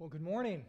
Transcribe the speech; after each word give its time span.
Well, 0.00 0.08
good 0.08 0.22
morning. 0.22 0.64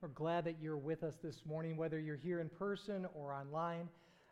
We're 0.00 0.08
glad 0.08 0.46
that 0.46 0.56
you're 0.58 0.78
with 0.78 1.02
us 1.02 1.16
this 1.22 1.42
morning, 1.44 1.76
whether 1.76 2.00
you're 2.00 2.16
here 2.16 2.40
in 2.40 2.48
person 2.48 3.06
or 3.14 3.34
online. 3.34 3.90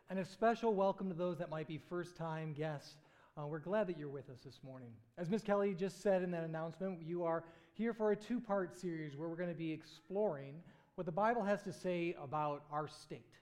And 0.09 0.19
a 0.19 0.25
special 0.25 0.73
welcome 0.73 1.11
to 1.11 1.15
those 1.15 1.37
that 1.37 1.51
might 1.51 1.69
be 1.69 1.77
first 1.77 2.17
time 2.17 2.55
guests. 2.55 2.97
Uh, 3.37 3.47
we're 3.47 3.59
glad 3.59 3.89
that 3.89 3.99
you're 3.99 4.09
with 4.09 4.31
us 4.31 4.39
this 4.43 4.61
morning. 4.65 4.89
As 5.19 5.29
Ms. 5.29 5.43
Kelly 5.43 5.75
just 5.75 6.03
said 6.03 6.23
in 6.23 6.31
that 6.31 6.45
announcement, 6.45 7.03
you 7.03 7.25
are 7.25 7.45
here 7.75 7.93
for 7.93 8.13
a 8.13 8.17
two 8.17 8.41
part 8.41 8.75
series 8.75 9.19
where 9.19 9.29
we're 9.29 9.37
going 9.37 9.51
to 9.51 9.55
be 9.55 9.71
exploring 9.71 10.55
what 10.95 11.05
the 11.05 11.13
Bible 11.13 11.43
has 11.43 11.63
to 11.65 11.75
say 11.75 12.17
about 12.23 12.65
our 12.73 12.89
state. 12.89 13.37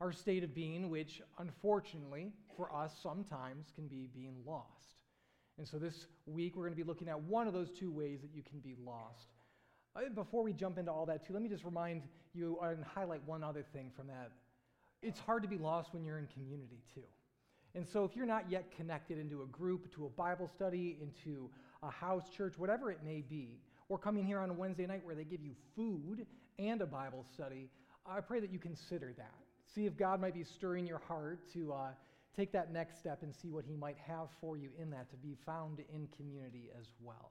Our 0.00 0.12
state 0.12 0.44
of 0.44 0.54
being, 0.54 0.88
which 0.88 1.20
unfortunately 1.38 2.32
for 2.56 2.74
us 2.74 2.94
sometimes 3.02 3.66
can 3.74 3.86
be 3.86 4.08
being 4.14 4.36
lost. 4.46 4.94
And 5.58 5.68
so 5.68 5.78
this 5.78 6.06
week 6.24 6.56
we're 6.56 6.64
going 6.64 6.72
to 6.72 6.82
be 6.82 6.88
looking 6.88 7.10
at 7.10 7.20
one 7.20 7.46
of 7.46 7.52
those 7.52 7.70
two 7.70 7.92
ways 7.92 8.22
that 8.22 8.30
you 8.34 8.42
can 8.42 8.60
be 8.60 8.76
lost. 8.82 9.28
Before 10.14 10.42
we 10.42 10.52
jump 10.52 10.78
into 10.78 10.90
all 10.90 11.04
that, 11.06 11.26
too, 11.26 11.34
let 11.34 11.42
me 11.42 11.48
just 11.48 11.64
remind 11.64 12.02
you 12.32 12.58
and 12.62 12.82
highlight 12.82 13.20
one 13.26 13.44
other 13.44 13.64
thing 13.72 13.90
from 13.94 14.06
that. 14.06 14.30
It's 15.02 15.18
hard 15.18 15.42
to 15.42 15.48
be 15.48 15.58
lost 15.58 15.92
when 15.92 16.04
you're 16.04 16.18
in 16.18 16.28
community, 16.28 16.80
too. 16.94 17.02
And 17.74 17.86
so, 17.86 18.04
if 18.04 18.16
you're 18.16 18.26
not 18.26 18.50
yet 18.50 18.74
connected 18.76 19.18
into 19.18 19.42
a 19.42 19.46
group, 19.46 19.94
to 19.94 20.06
a 20.06 20.08
Bible 20.08 20.48
study, 20.54 20.98
into 21.00 21.50
a 21.82 21.90
house 21.90 22.24
church, 22.34 22.54
whatever 22.56 22.90
it 22.90 23.00
may 23.04 23.22
be, 23.28 23.58
or 23.88 23.98
coming 23.98 24.24
here 24.24 24.38
on 24.38 24.50
a 24.50 24.52
Wednesday 24.52 24.86
night 24.86 25.04
where 25.04 25.14
they 25.14 25.24
give 25.24 25.42
you 25.42 25.52
food 25.76 26.26
and 26.58 26.80
a 26.80 26.86
Bible 26.86 27.24
study, 27.34 27.68
I 28.06 28.20
pray 28.20 28.40
that 28.40 28.50
you 28.50 28.58
consider 28.58 29.12
that. 29.16 29.34
See 29.74 29.86
if 29.86 29.96
God 29.96 30.20
might 30.20 30.34
be 30.34 30.44
stirring 30.44 30.86
your 30.86 31.00
heart 31.06 31.40
to 31.54 31.72
uh, 31.72 31.88
take 32.36 32.52
that 32.52 32.72
next 32.72 32.98
step 32.98 33.22
and 33.22 33.34
see 33.34 33.50
what 33.50 33.64
He 33.66 33.76
might 33.76 33.96
have 34.06 34.28
for 34.40 34.56
you 34.56 34.70
in 34.80 34.90
that 34.90 35.10
to 35.10 35.16
be 35.16 35.36
found 35.44 35.80
in 35.92 36.08
community 36.16 36.70
as 36.78 36.86
well. 37.02 37.30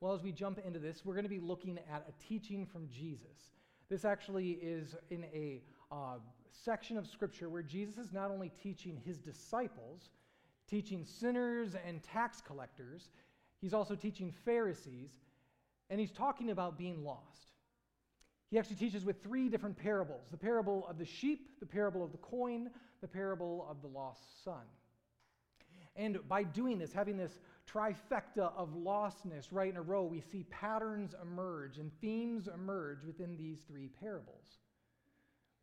Well, 0.00 0.12
as 0.12 0.22
we 0.22 0.30
jump 0.30 0.58
into 0.64 0.78
this, 0.78 1.04
we're 1.04 1.14
going 1.14 1.24
to 1.24 1.30
be 1.30 1.40
looking 1.40 1.78
at 1.90 2.06
a 2.08 2.28
teaching 2.28 2.66
from 2.66 2.88
Jesus. 2.88 3.52
This 3.88 4.04
actually 4.04 4.58
is 4.62 4.94
in 5.10 5.24
a 5.32 5.62
uh, 5.90 6.18
section 6.52 6.98
of 6.98 7.06
Scripture 7.06 7.48
where 7.48 7.62
Jesus 7.62 7.96
is 7.96 8.12
not 8.12 8.30
only 8.30 8.52
teaching 8.62 9.00
his 9.04 9.18
disciples, 9.18 10.10
teaching 10.68 11.04
sinners 11.06 11.74
and 11.86 12.02
tax 12.02 12.42
collectors, 12.42 13.08
he's 13.60 13.72
also 13.72 13.94
teaching 13.94 14.32
Pharisees, 14.44 15.10
and 15.88 15.98
he's 15.98 16.12
talking 16.12 16.50
about 16.50 16.76
being 16.76 17.02
lost. 17.02 17.52
He 18.50 18.58
actually 18.58 18.76
teaches 18.76 19.04
with 19.04 19.22
three 19.22 19.48
different 19.48 19.76
parables 19.76 20.28
the 20.30 20.36
parable 20.36 20.86
of 20.88 20.98
the 20.98 21.06
sheep, 21.06 21.58
the 21.58 21.66
parable 21.66 22.04
of 22.04 22.12
the 22.12 22.18
coin, 22.18 22.70
the 23.00 23.08
parable 23.08 23.66
of 23.70 23.80
the 23.80 23.88
lost 23.88 24.44
son. 24.44 24.62
And 25.96 26.18
by 26.28 26.42
doing 26.42 26.78
this, 26.78 26.92
having 26.92 27.16
this 27.16 27.38
trifecta 27.70 28.52
of 28.56 28.70
lostness 28.74 29.48
right 29.50 29.70
in 29.70 29.76
a 29.76 29.82
row, 29.82 30.04
we 30.04 30.20
see 30.20 30.44
patterns 30.44 31.14
emerge 31.22 31.78
and 31.78 31.90
themes 32.00 32.48
emerge 32.52 33.02
within 33.04 33.36
these 33.36 33.58
three 33.68 33.88
parables. 34.00 34.58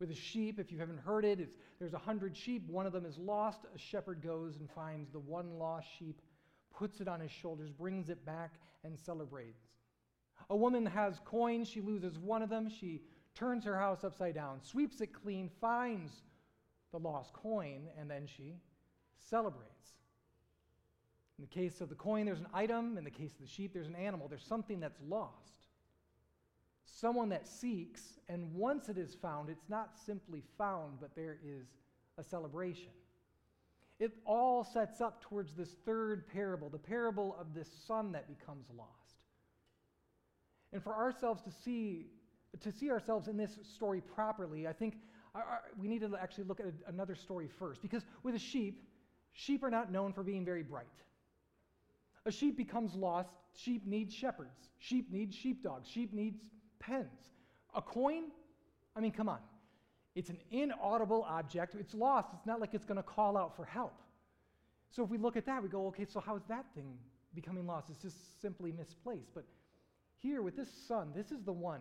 With 0.00 0.10
a 0.10 0.14
sheep, 0.14 0.58
if 0.58 0.72
you 0.72 0.78
haven't 0.78 1.00
heard 1.00 1.24
it, 1.24 1.48
there's 1.78 1.94
a 1.94 1.98
hundred 1.98 2.36
sheep. 2.36 2.68
One 2.68 2.86
of 2.86 2.92
them 2.92 3.06
is 3.06 3.16
lost. 3.16 3.60
A 3.74 3.78
shepherd 3.78 4.22
goes 4.22 4.56
and 4.56 4.68
finds 4.70 5.10
the 5.10 5.20
one 5.20 5.58
lost 5.58 5.86
sheep, 5.98 6.20
puts 6.76 7.00
it 7.00 7.08
on 7.08 7.20
his 7.20 7.30
shoulders, 7.30 7.70
brings 7.70 8.08
it 8.08 8.24
back, 8.26 8.54
and 8.82 8.98
celebrates. 8.98 9.62
A 10.50 10.56
woman 10.56 10.84
has 10.84 11.20
coins. 11.24 11.68
She 11.68 11.80
loses 11.80 12.18
one 12.18 12.42
of 12.42 12.50
them. 12.50 12.68
She 12.68 13.02
turns 13.34 13.64
her 13.64 13.78
house 13.78 14.04
upside 14.04 14.34
down, 14.34 14.60
sweeps 14.62 15.00
it 15.00 15.12
clean, 15.12 15.50
finds 15.60 16.12
the 16.92 16.98
lost 16.98 17.32
coin, 17.32 17.88
and 17.98 18.10
then 18.10 18.26
she 18.26 18.56
celebrates. 19.16 19.94
In 21.38 21.44
the 21.44 21.48
case 21.48 21.80
of 21.80 21.88
the 21.88 21.94
coin, 21.94 22.26
there's 22.26 22.40
an 22.40 22.46
item. 22.54 22.96
In 22.96 23.04
the 23.04 23.10
case 23.10 23.32
of 23.32 23.40
the 23.40 23.46
sheep, 23.46 23.72
there's 23.72 23.88
an 23.88 23.96
animal. 23.96 24.28
There's 24.28 24.46
something 24.46 24.80
that's 24.80 25.00
lost. 25.08 25.68
Someone 26.84 27.30
that 27.30 27.46
seeks, 27.46 28.02
and 28.28 28.54
once 28.54 28.88
it 28.88 28.98
is 28.98 29.14
found, 29.14 29.48
it's 29.48 29.68
not 29.68 29.98
simply 30.06 30.42
found, 30.56 31.00
but 31.00 31.14
there 31.16 31.38
is 31.44 31.66
a 32.18 32.22
celebration. 32.22 32.90
It 33.98 34.12
all 34.26 34.64
sets 34.64 35.00
up 35.00 35.22
towards 35.22 35.54
this 35.54 35.70
third 35.84 36.28
parable, 36.28 36.68
the 36.68 36.78
parable 36.78 37.36
of 37.38 37.54
this 37.54 37.68
son 37.86 38.12
that 38.12 38.28
becomes 38.28 38.66
lost. 38.76 38.90
And 40.72 40.82
for 40.82 40.94
ourselves 40.94 41.42
to 41.42 41.50
see, 41.50 42.06
to 42.60 42.72
see 42.72 42.90
ourselves 42.90 43.28
in 43.28 43.36
this 43.36 43.58
story 43.74 44.00
properly, 44.00 44.66
I 44.66 44.72
think 44.72 44.96
uh, 45.34 45.38
uh, 45.38 45.42
we 45.80 45.88
need 45.88 46.00
to 46.00 46.16
actually 46.20 46.44
look 46.44 46.60
at 46.60 46.66
another 46.86 47.14
story 47.14 47.48
first. 47.58 47.82
Because 47.82 48.04
with 48.22 48.34
a 48.34 48.38
sheep, 48.38 48.82
sheep 49.32 49.62
are 49.62 49.70
not 49.70 49.90
known 49.90 50.12
for 50.12 50.22
being 50.22 50.44
very 50.44 50.62
bright. 50.62 50.86
A 52.26 52.32
sheep 52.32 52.56
becomes 52.56 52.94
lost. 52.94 53.30
Sheep 53.54 53.86
need 53.86 54.12
shepherds. 54.12 54.68
Sheep 54.78 55.12
need 55.12 55.32
sheepdogs. 55.32 55.88
Sheep 55.88 56.12
needs 56.12 56.40
pens. 56.80 57.30
A 57.74 57.82
coin? 57.82 58.24
I 58.96 59.00
mean, 59.00 59.12
come 59.12 59.28
on. 59.28 59.40
It's 60.14 60.30
an 60.30 60.38
inaudible 60.50 61.26
object. 61.28 61.74
It's 61.74 61.94
lost. 61.94 62.28
It's 62.34 62.46
not 62.46 62.60
like 62.60 62.72
it's 62.72 62.84
going 62.84 62.96
to 62.96 63.02
call 63.02 63.36
out 63.36 63.56
for 63.56 63.64
help. 63.64 64.00
So 64.90 65.02
if 65.02 65.10
we 65.10 65.18
look 65.18 65.36
at 65.36 65.44
that, 65.46 65.62
we 65.62 65.68
go, 65.68 65.86
okay, 65.88 66.04
so 66.04 66.20
how 66.20 66.36
is 66.36 66.44
that 66.48 66.66
thing 66.74 66.96
becoming 67.34 67.66
lost? 67.66 67.90
It's 67.90 68.00
just 68.00 68.40
simply 68.40 68.70
misplaced. 68.70 69.34
But 69.34 69.44
here 70.16 70.40
with 70.40 70.56
this 70.56 70.68
son, 70.86 71.10
this 71.14 71.32
is 71.32 71.42
the 71.42 71.52
one 71.52 71.80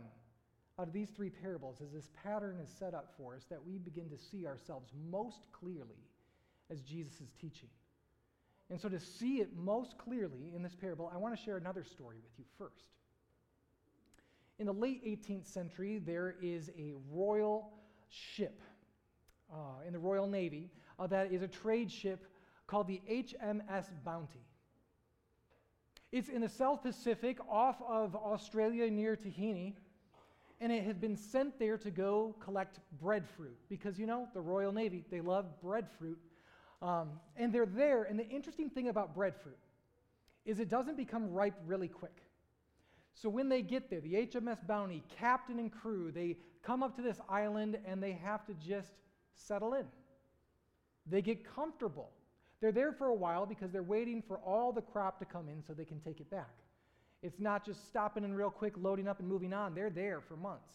out 0.79 0.87
of 0.87 0.93
these 0.93 1.09
three 1.15 1.29
parables, 1.29 1.77
as 1.81 1.91
this 1.91 2.09
pattern 2.23 2.59
is 2.59 2.69
set 2.79 2.95
up 2.95 3.13
for 3.15 3.35
us, 3.35 3.45
that 3.49 3.63
we 3.63 3.77
begin 3.77 4.09
to 4.09 4.17
see 4.17 4.47
ourselves 4.47 4.91
most 5.11 5.45
clearly 5.51 6.01
as 6.71 6.81
Jesus 6.81 7.21
is 7.21 7.29
teaching. 7.39 7.69
And 8.73 8.81
so, 8.81 8.89
to 8.89 8.99
see 8.99 9.35
it 9.35 9.55
most 9.55 9.99
clearly 9.99 10.51
in 10.55 10.63
this 10.63 10.73
parable, 10.73 11.11
I 11.13 11.17
want 11.17 11.37
to 11.37 11.39
share 11.39 11.57
another 11.57 11.83
story 11.83 12.17
with 12.23 12.31
you 12.39 12.45
first. 12.57 12.87
In 14.57 14.65
the 14.65 14.73
late 14.73 15.05
18th 15.05 15.45
century, 15.45 15.99
there 15.99 16.33
is 16.41 16.71
a 16.75 16.93
royal 17.11 17.69
ship 18.09 18.59
uh, 19.53 19.85
in 19.85 19.93
the 19.93 19.99
Royal 19.99 20.25
Navy 20.25 20.71
uh, 20.97 21.05
that 21.05 21.31
is 21.31 21.43
a 21.43 21.47
trade 21.47 21.91
ship 21.91 22.25
called 22.65 22.87
the 22.87 22.99
HMS 23.07 23.91
Bounty. 24.03 24.47
It's 26.11 26.29
in 26.29 26.41
the 26.41 26.49
South 26.49 26.81
Pacific 26.81 27.37
off 27.47 27.79
of 27.87 28.15
Australia 28.15 28.89
near 28.89 29.15
Tahiti, 29.15 29.75
and 30.59 30.71
it 30.71 30.83
had 30.83 30.99
been 30.99 31.15
sent 31.15 31.59
there 31.59 31.77
to 31.77 31.91
go 31.91 32.35
collect 32.39 32.79
breadfruit 32.99 33.59
because, 33.69 33.99
you 33.99 34.07
know, 34.07 34.27
the 34.33 34.41
Royal 34.41 34.71
Navy, 34.71 35.03
they 35.11 35.21
love 35.21 35.61
breadfruit 35.61 36.17
um, 36.83 37.11
and 37.37 37.53
they're 37.53 37.65
there, 37.65 38.03
and 38.03 38.19
the 38.19 38.27
interesting 38.27 38.69
thing 38.69 38.89
about 38.89 39.15
breadfruit 39.15 39.57
is 40.45 40.59
it 40.59 40.67
doesn't 40.67 40.97
become 40.97 41.31
ripe 41.31 41.55
really 41.65 41.87
quick. 41.87 42.21
So 43.13 43.29
when 43.29 43.47
they 43.47 43.61
get 43.61 43.89
there, 43.89 44.01
the 44.01 44.13
HMS 44.13 44.67
Bounty, 44.67 45.01
captain 45.17 45.59
and 45.59 45.71
crew, 45.71 46.11
they 46.11 46.35
come 46.61 46.83
up 46.83 46.95
to 46.97 47.01
this 47.01 47.19
island 47.29 47.77
and 47.85 48.03
they 48.03 48.11
have 48.11 48.45
to 48.47 48.53
just 48.55 48.91
settle 49.33 49.75
in. 49.75 49.85
They 51.05 51.21
get 51.21 51.45
comfortable. 51.55 52.09
They're 52.59 52.73
there 52.73 52.91
for 52.91 53.07
a 53.07 53.15
while 53.15 53.45
because 53.45 53.71
they're 53.71 53.81
waiting 53.81 54.21
for 54.21 54.37
all 54.39 54.73
the 54.73 54.81
crop 54.81 55.19
to 55.19 55.25
come 55.25 55.47
in 55.47 55.63
so 55.63 55.73
they 55.73 55.85
can 55.85 55.99
take 56.01 56.19
it 56.19 56.29
back. 56.29 56.53
It's 57.21 57.39
not 57.39 57.65
just 57.65 57.87
stopping 57.87 58.25
in 58.25 58.33
real 58.33 58.49
quick, 58.49 58.73
loading 58.77 59.07
up, 59.07 59.19
and 59.19 59.29
moving 59.29 59.53
on. 59.53 59.73
They're 59.73 59.89
there 59.89 60.19
for 60.19 60.35
months. 60.35 60.73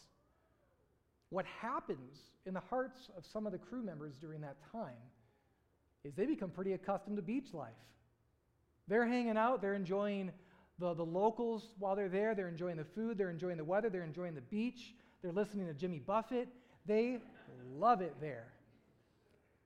What 1.28 1.44
happens 1.60 2.18
in 2.46 2.54
the 2.54 2.62
hearts 2.70 3.10
of 3.16 3.26
some 3.26 3.44
of 3.44 3.52
the 3.52 3.58
crew 3.58 3.82
members 3.82 4.14
during 4.18 4.40
that 4.40 4.56
time 4.72 4.96
is 6.04 6.14
they 6.14 6.26
become 6.26 6.50
pretty 6.50 6.72
accustomed 6.72 7.16
to 7.16 7.22
beach 7.22 7.52
life. 7.52 7.70
They're 8.86 9.06
hanging 9.06 9.36
out, 9.36 9.60
they're 9.60 9.74
enjoying 9.74 10.30
the, 10.78 10.94
the 10.94 11.04
locals 11.04 11.74
while 11.78 11.96
they're 11.96 12.08
there, 12.08 12.34
they're 12.34 12.48
enjoying 12.48 12.76
the 12.76 12.84
food, 12.84 13.18
they're 13.18 13.30
enjoying 13.30 13.56
the 13.56 13.64
weather, 13.64 13.90
they're 13.90 14.04
enjoying 14.04 14.34
the 14.34 14.40
beach, 14.40 14.94
they're 15.22 15.32
listening 15.32 15.66
to 15.66 15.74
Jimmy 15.74 15.98
Buffett. 15.98 16.48
They 16.86 17.18
love 17.74 18.00
it 18.00 18.14
there. 18.20 18.52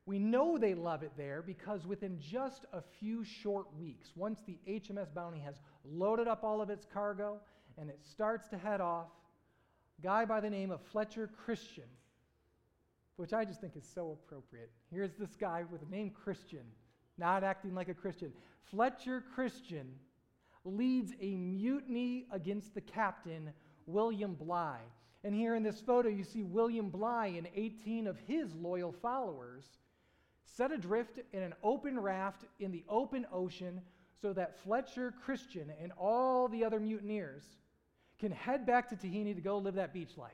We 0.07 0.19
know 0.19 0.59
they 0.59 0.75
love 0.75 1.03
it 1.03 1.13
there 1.17 1.43
because 1.43 1.87
within 1.87 2.19
just 2.19 2.65
a 2.73 2.83
few 2.99 3.23
short 3.23 3.67
weeks, 3.79 4.11
once 4.17 4.41
the 4.45 4.59
HMS 4.67 5.15
Bounty 5.15 5.39
has 5.39 5.61
loaded 5.85 6.27
up 6.27 6.43
all 6.43 6.61
of 6.61 6.71
its 6.71 6.85
cargo 6.93 7.39
and 7.79 7.89
it 7.89 8.01
starts 8.03 8.49
to 8.49 8.59
head 8.59 8.81
off, 8.81 9.07
a 10.01 10.03
guy 10.03 10.25
by 10.25 10.41
the 10.41 10.51
name 10.51 10.73
of 10.73 10.81
Fletcher 10.91 11.31
Christian 11.45 11.85
which 13.23 13.33
I 13.33 13.45
just 13.45 13.61
think 13.61 13.77
is 13.77 13.89
so 13.95 14.19
appropriate. 14.21 14.73
Here's 14.91 15.15
this 15.15 15.37
guy 15.37 15.63
with 15.71 15.81
the 15.81 15.97
name 15.97 16.11
Christian, 16.11 16.65
not 17.19 17.45
acting 17.45 17.73
like 17.73 17.89
a 17.89 17.95
Christian. 17.95 18.33
Fletcher 18.65 19.23
Christian 19.33 19.95
leads 20.65 21.13
a 21.21 21.37
mutiny 21.37 22.27
against 22.33 22.75
the 22.75 22.81
captain, 22.81 23.53
William 23.87 24.35
Bligh. 24.35 24.81
And 25.23 25.33
here 25.33 25.55
in 25.55 25.63
this 25.63 25.81
photo, 25.81 26.09
you 26.09 26.25
see 26.25 26.43
William 26.43 26.91
Bligh 26.91 27.35
and 27.39 27.47
18 27.55 28.09
of 28.09 28.19
his 28.27 28.57
loyal 28.57 28.91
followers 28.91 29.67
set 30.45 30.73
adrift 30.73 31.21
in 31.33 31.45
an 31.45 31.55
open 31.63 32.01
raft 32.01 32.43
in 32.59 32.73
the 32.73 32.83
open 32.89 33.25
ocean 33.33 33.81
so 34.21 34.33
that 34.33 34.59
Fletcher 34.65 35.15
Christian 35.25 35.71
and 35.81 35.93
all 35.97 36.49
the 36.49 36.65
other 36.65 36.81
mutineers 36.81 37.45
can 38.19 38.33
head 38.33 38.67
back 38.67 38.89
to 38.89 38.97
Tahiti 38.97 39.33
to 39.33 39.41
go 39.41 39.59
live 39.59 39.75
that 39.77 39.95
beach 39.95 40.17
life. 40.17 40.33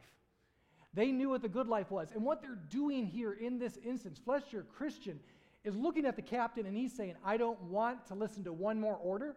They 0.98 1.12
knew 1.12 1.28
what 1.28 1.42
the 1.42 1.48
good 1.48 1.68
life 1.68 1.92
was. 1.92 2.08
And 2.12 2.24
what 2.24 2.42
they're 2.42 2.58
doing 2.70 3.06
here 3.06 3.32
in 3.32 3.60
this 3.60 3.78
instance, 3.86 4.18
Fletcher 4.24 4.66
Christian 4.76 5.20
is 5.62 5.76
looking 5.76 6.04
at 6.04 6.16
the 6.16 6.22
captain 6.22 6.66
and 6.66 6.76
he's 6.76 6.92
saying, 6.92 7.14
I 7.24 7.36
don't 7.36 7.62
want 7.62 8.04
to 8.08 8.16
listen 8.16 8.42
to 8.42 8.52
one 8.52 8.80
more 8.80 8.96
order. 8.96 9.36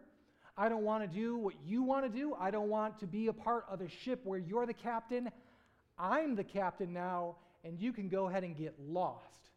I 0.58 0.68
don't 0.68 0.82
want 0.82 1.04
to 1.04 1.06
do 1.16 1.36
what 1.38 1.54
you 1.64 1.84
want 1.84 2.04
to 2.04 2.08
do. 2.08 2.34
I 2.34 2.50
don't 2.50 2.68
want 2.68 2.98
to 2.98 3.06
be 3.06 3.28
a 3.28 3.32
part 3.32 3.64
of 3.70 3.80
a 3.80 3.88
ship 3.88 4.22
where 4.24 4.40
you're 4.40 4.66
the 4.66 4.74
captain. 4.74 5.30
I'm 5.96 6.34
the 6.34 6.42
captain 6.42 6.92
now, 6.92 7.36
and 7.62 7.78
you 7.78 7.92
can 7.92 8.08
go 8.08 8.26
ahead 8.26 8.42
and 8.42 8.56
get 8.56 8.74
lost. 8.80 9.50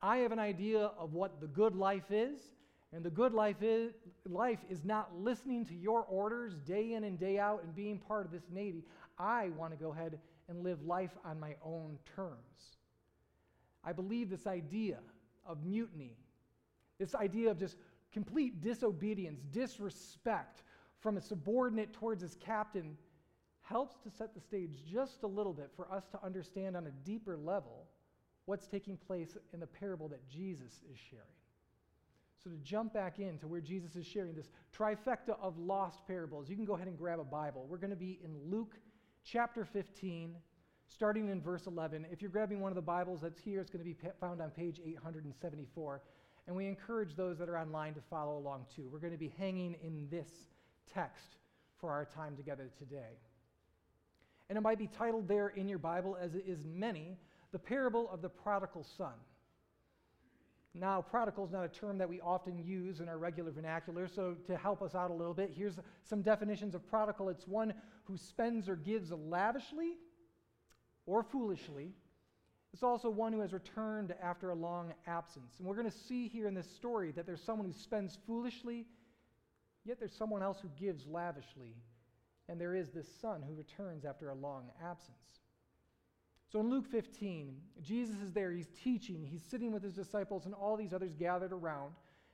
I 0.00 0.18
have 0.18 0.30
an 0.30 0.38
idea 0.38 0.92
of 0.96 1.12
what 1.12 1.40
the 1.40 1.48
good 1.48 1.74
life 1.74 2.12
is, 2.12 2.38
and 2.92 3.04
the 3.04 3.10
good 3.10 3.34
life 3.34 3.62
is, 3.62 3.94
life 4.28 4.60
is 4.70 4.84
not 4.84 5.10
listening 5.18 5.64
to 5.66 5.74
your 5.74 6.04
orders 6.04 6.54
day 6.64 6.92
in 6.92 7.02
and 7.02 7.18
day 7.18 7.40
out 7.40 7.64
and 7.64 7.74
being 7.74 7.98
part 7.98 8.26
of 8.26 8.30
this 8.30 8.44
Navy. 8.48 8.84
I 9.18 9.48
want 9.56 9.72
to 9.72 9.76
go 9.76 9.92
ahead 9.92 10.20
and 10.48 10.62
live 10.62 10.82
life 10.82 11.16
on 11.24 11.38
my 11.38 11.54
own 11.64 11.98
terms. 12.16 12.76
I 13.84 13.92
believe 13.92 14.30
this 14.30 14.46
idea 14.46 14.98
of 15.46 15.64
mutiny, 15.64 16.16
this 16.98 17.14
idea 17.14 17.50
of 17.50 17.58
just 17.58 17.76
complete 18.12 18.60
disobedience, 18.60 19.40
disrespect 19.52 20.62
from 21.00 21.16
a 21.16 21.20
subordinate 21.20 21.92
towards 21.92 22.22
his 22.22 22.36
captain, 22.36 22.96
helps 23.62 23.96
to 23.98 24.10
set 24.10 24.34
the 24.34 24.40
stage 24.40 24.82
just 24.90 25.22
a 25.22 25.26
little 25.26 25.52
bit 25.52 25.70
for 25.76 25.90
us 25.92 26.08
to 26.08 26.24
understand 26.24 26.76
on 26.76 26.86
a 26.86 26.90
deeper 27.04 27.36
level 27.36 27.86
what's 28.46 28.66
taking 28.66 28.96
place 28.96 29.36
in 29.52 29.60
the 29.60 29.66
parable 29.66 30.08
that 30.08 30.26
Jesus 30.28 30.80
is 30.90 30.98
sharing. 31.10 31.24
So, 32.42 32.50
to 32.50 32.56
jump 32.58 32.94
back 32.94 33.18
into 33.18 33.46
where 33.46 33.60
Jesus 33.60 33.96
is 33.96 34.06
sharing 34.06 34.34
this 34.34 34.48
trifecta 34.76 35.38
of 35.42 35.58
lost 35.58 36.06
parables, 36.06 36.48
you 36.48 36.56
can 36.56 36.64
go 36.64 36.74
ahead 36.74 36.88
and 36.88 36.96
grab 36.96 37.20
a 37.20 37.24
Bible. 37.24 37.66
We're 37.68 37.78
going 37.78 37.90
to 37.90 37.96
be 37.96 38.20
in 38.24 38.34
Luke 38.50 38.76
chapter 39.30 39.64
15, 39.64 40.34
starting 40.86 41.28
in 41.28 41.40
verse 41.40 41.66
11. 41.66 42.06
If 42.10 42.22
you're 42.22 42.30
grabbing 42.30 42.60
one 42.60 42.70
of 42.70 42.76
the 42.76 42.82
Bibles 42.82 43.20
that's 43.20 43.38
here, 43.38 43.60
it's 43.60 43.70
going 43.70 43.84
to 43.84 43.84
be 43.84 43.96
found 44.20 44.40
on 44.40 44.50
page 44.50 44.80
874. 44.84 46.00
And 46.46 46.56
we 46.56 46.66
encourage 46.66 47.14
those 47.14 47.38
that 47.38 47.48
are 47.48 47.58
online 47.58 47.92
to 47.94 48.00
follow 48.08 48.38
along 48.38 48.64
too. 48.74 48.88
We're 48.90 49.00
going 49.00 49.12
to 49.12 49.18
be 49.18 49.32
hanging 49.38 49.76
in 49.82 50.08
this 50.10 50.28
text 50.92 51.36
for 51.78 51.90
our 51.90 52.06
time 52.06 52.36
together 52.36 52.70
today. 52.78 53.18
And 54.48 54.56
it 54.56 54.62
might 54.62 54.78
be 54.78 54.86
titled 54.86 55.28
there 55.28 55.48
in 55.48 55.68
your 55.68 55.78
Bible, 55.78 56.16
as 56.18 56.34
it 56.34 56.44
is 56.46 56.64
many, 56.64 57.18
the 57.52 57.58
parable 57.58 58.08
of 58.10 58.22
the 58.22 58.30
prodigal 58.30 58.86
son. 58.96 59.12
Now, 60.78 61.02
prodigal 61.02 61.44
is 61.44 61.50
not 61.50 61.64
a 61.64 61.68
term 61.68 61.98
that 61.98 62.08
we 62.08 62.20
often 62.20 62.56
use 62.56 63.00
in 63.00 63.08
our 63.08 63.18
regular 63.18 63.50
vernacular, 63.50 64.06
so 64.06 64.36
to 64.46 64.56
help 64.56 64.80
us 64.80 64.94
out 64.94 65.10
a 65.10 65.14
little 65.14 65.34
bit, 65.34 65.50
here's 65.52 65.78
some 66.04 66.22
definitions 66.22 66.74
of 66.74 66.86
prodigal 66.88 67.28
it's 67.28 67.48
one 67.48 67.74
who 68.04 68.16
spends 68.16 68.68
or 68.68 68.76
gives 68.76 69.10
lavishly 69.10 69.96
or 71.06 71.22
foolishly. 71.22 71.94
It's 72.72 72.82
also 72.82 73.10
one 73.10 73.32
who 73.32 73.40
has 73.40 73.52
returned 73.52 74.14
after 74.22 74.50
a 74.50 74.54
long 74.54 74.92
absence. 75.06 75.54
And 75.58 75.66
we're 75.66 75.74
going 75.74 75.90
to 75.90 75.96
see 75.96 76.28
here 76.28 76.46
in 76.46 76.54
this 76.54 76.70
story 76.70 77.10
that 77.12 77.26
there's 77.26 77.42
someone 77.42 77.66
who 77.66 77.72
spends 77.72 78.18
foolishly, 78.26 78.86
yet 79.84 79.98
there's 79.98 80.14
someone 80.14 80.42
else 80.42 80.60
who 80.60 80.68
gives 80.78 81.06
lavishly. 81.06 81.74
And 82.48 82.60
there 82.60 82.74
is 82.74 82.90
this 82.90 83.08
son 83.20 83.42
who 83.42 83.54
returns 83.54 84.04
after 84.04 84.28
a 84.28 84.34
long 84.34 84.70
absence. 84.82 85.40
So 86.50 86.60
in 86.60 86.70
Luke 86.70 86.86
15, 86.86 87.54
Jesus 87.82 88.16
is 88.22 88.32
there, 88.32 88.52
he's 88.52 88.70
teaching, 88.82 89.26
he's 89.30 89.42
sitting 89.42 89.70
with 89.70 89.82
his 89.82 89.92
disciples, 89.92 90.46
and 90.46 90.54
all 90.54 90.76
these 90.76 90.94
others 90.94 91.12
gathered 91.12 91.52
around, 91.52 91.92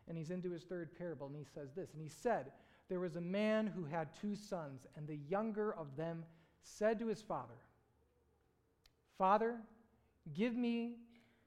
and 0.09 0.17
he's 0.17 0.31
into 0.31 0.53
his 0.53 0.63
third 0.63 0.97
parable, 0.97 1.27
and 1.27 1.37
he 1.37 1.45
says 1.45 1.71
this. 1.75 1.93
And 1.93 2.03
he 2.03 2.09
said, 2.09 2.53
There 2.89 3.01
was 3.01 3.17
a 3.17 3.21
man 3.21 3.67
who 3.67 3.85
had 3.85 4.09
two 4.21 4.37
sons, 4.37 4.87
and 4.97 5.09
the 5.09 5.19
younger 5.29 5.75
of 5.75 5.97
them 5.97 6.25
said 6.63 6.99
to 7.01 7.09
his 7.09 7.23
father, 7.23 7.55
Father, 9.19 9.57
give 10.33 10.55
me 10.55 10.95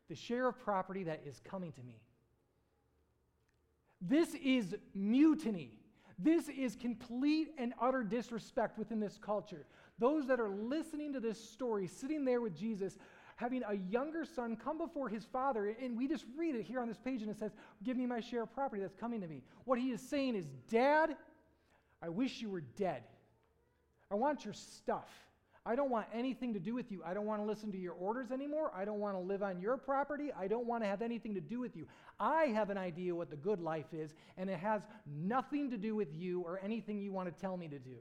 the 0.10 0.16
share 0.16 0.48
of 0.48 0.60
property 0.60 1.04
that 1.04 1.22
is 1.26 1.40
coming 1.44 1.72
to 1.74 1.84
me. 1.84 2.02
This 4.02 4.36
is 4.36 4.76
mutiny. 4.94 5.72
This 6.20 6.50
is 6.50 6.76
complete 6.76 7.50
and 7.58 7.74
utter 7.82 8.04
disrespect 8.04 8.78
within 8.78 9.00
this 9.00 9.18
culture 9.22 9.66
those 10.00 10.28
that 10.28 10.40
are 10.40 10.50
listening 10.50 11.14
to 11.14 11.20
this 11.20 11.40
story, 11.40 11.88
sitting 11.88 12.26
there 12.26 12.42
with 12.42 12.56
Jesus, 12.56 12.98
having 13.36 13.64
a 13.68 13.76
younger 13.76 14.26
son 14.26 14.56
come 14.56 14.78
before 14.78 15.10
his 15.10 15.26
father, 15.26 15.76
and 15.82 15.98
we 15.98 16.08
just 16.08 16.26
read 16.38 16.56
it 16.56 16.64
here 16.64 16.80
on 16.80 16.88
this 16.88 16.98
page, 16.98 17.22
and 17.22 17.32
it 17.32 17.38
says, 17.38 17.52
Give 17.84 17.98
me 17.98 18.06
my 18.06 18.20
share 18.20 18.44
of 18.44 18.54
property 18.54 18.82
that's 18.82 18.96
coming 18.96 19.22
to 19.22 19.28
me. 19.28 19.44
What 19.66 19.80
he 19.80 19.92
is 19.92 20.02
saying 20.02 20.36
is, 20.36 20.46
Dad, 20.70 21.16
I 22.02 22.10
wish 22.10 22.42
you 22.42 22.50
were 22.50 22.62
dead. 22.62 23.04
I 24.12 24.16
want 24.16 24.46
your 24.46 24.54
stuff. 24.54 25.10
I 25.66 25.76
don't 25.76 25.90
want 25.90 26.08
anything 26.14 26.54
to 26.54 26.60
do 26.62 26.74
with 26.74 26.94
you. 26.94 27.02
I 27.06 27.14
don't 27.14 27.26
want 27.26 27.42
to 27.42 27.46
listen 27.46 27.74
to 27.74 27.78
your 27.78 27.94
orders 27.94 28.32
anymore. 28.32 28.72
I 28.74 28.86
don't 28.86 29.00
want 29.00 29.16
to 29.16 29.20
live 29.20 29.44
on 29.44 29.60
your 29.60 29.76
property. 29.76 30.32
I 30.40 30.48
don't 30.48 30.66
want 30.66 30.82
to 30.84 30.88
have 30.88 31.02
anything 31.02 31.34
to 31.34 31.42
do 31.42 31.60
with 31.60 31.76
you. 31.76 31.88
I 32.22 32.46
have 32.46 32.70
an 32.70 32.78
idea 32.78 33.14
what 33.14 33.30
the 33.30 33.36
good 33.36 33.60
life 33.60 33.94
is, 33.94 34.14
and 34.38 34.50
it 34.50 34.60
has 34.60 34.84
nothing 35.06 35.70
to 35.72 35.78
do 35.78 35.94
with 35.94 36.14
you 36.14 36.42
or 36.42 36.58
anything 36.64 37.02
you 37.02 37.12
want 37.12 37.28
to 37.28 37.42
tell 37.42 37.58
me 37.58 37.68
to 37.68 37.80
do. 37.80 37.98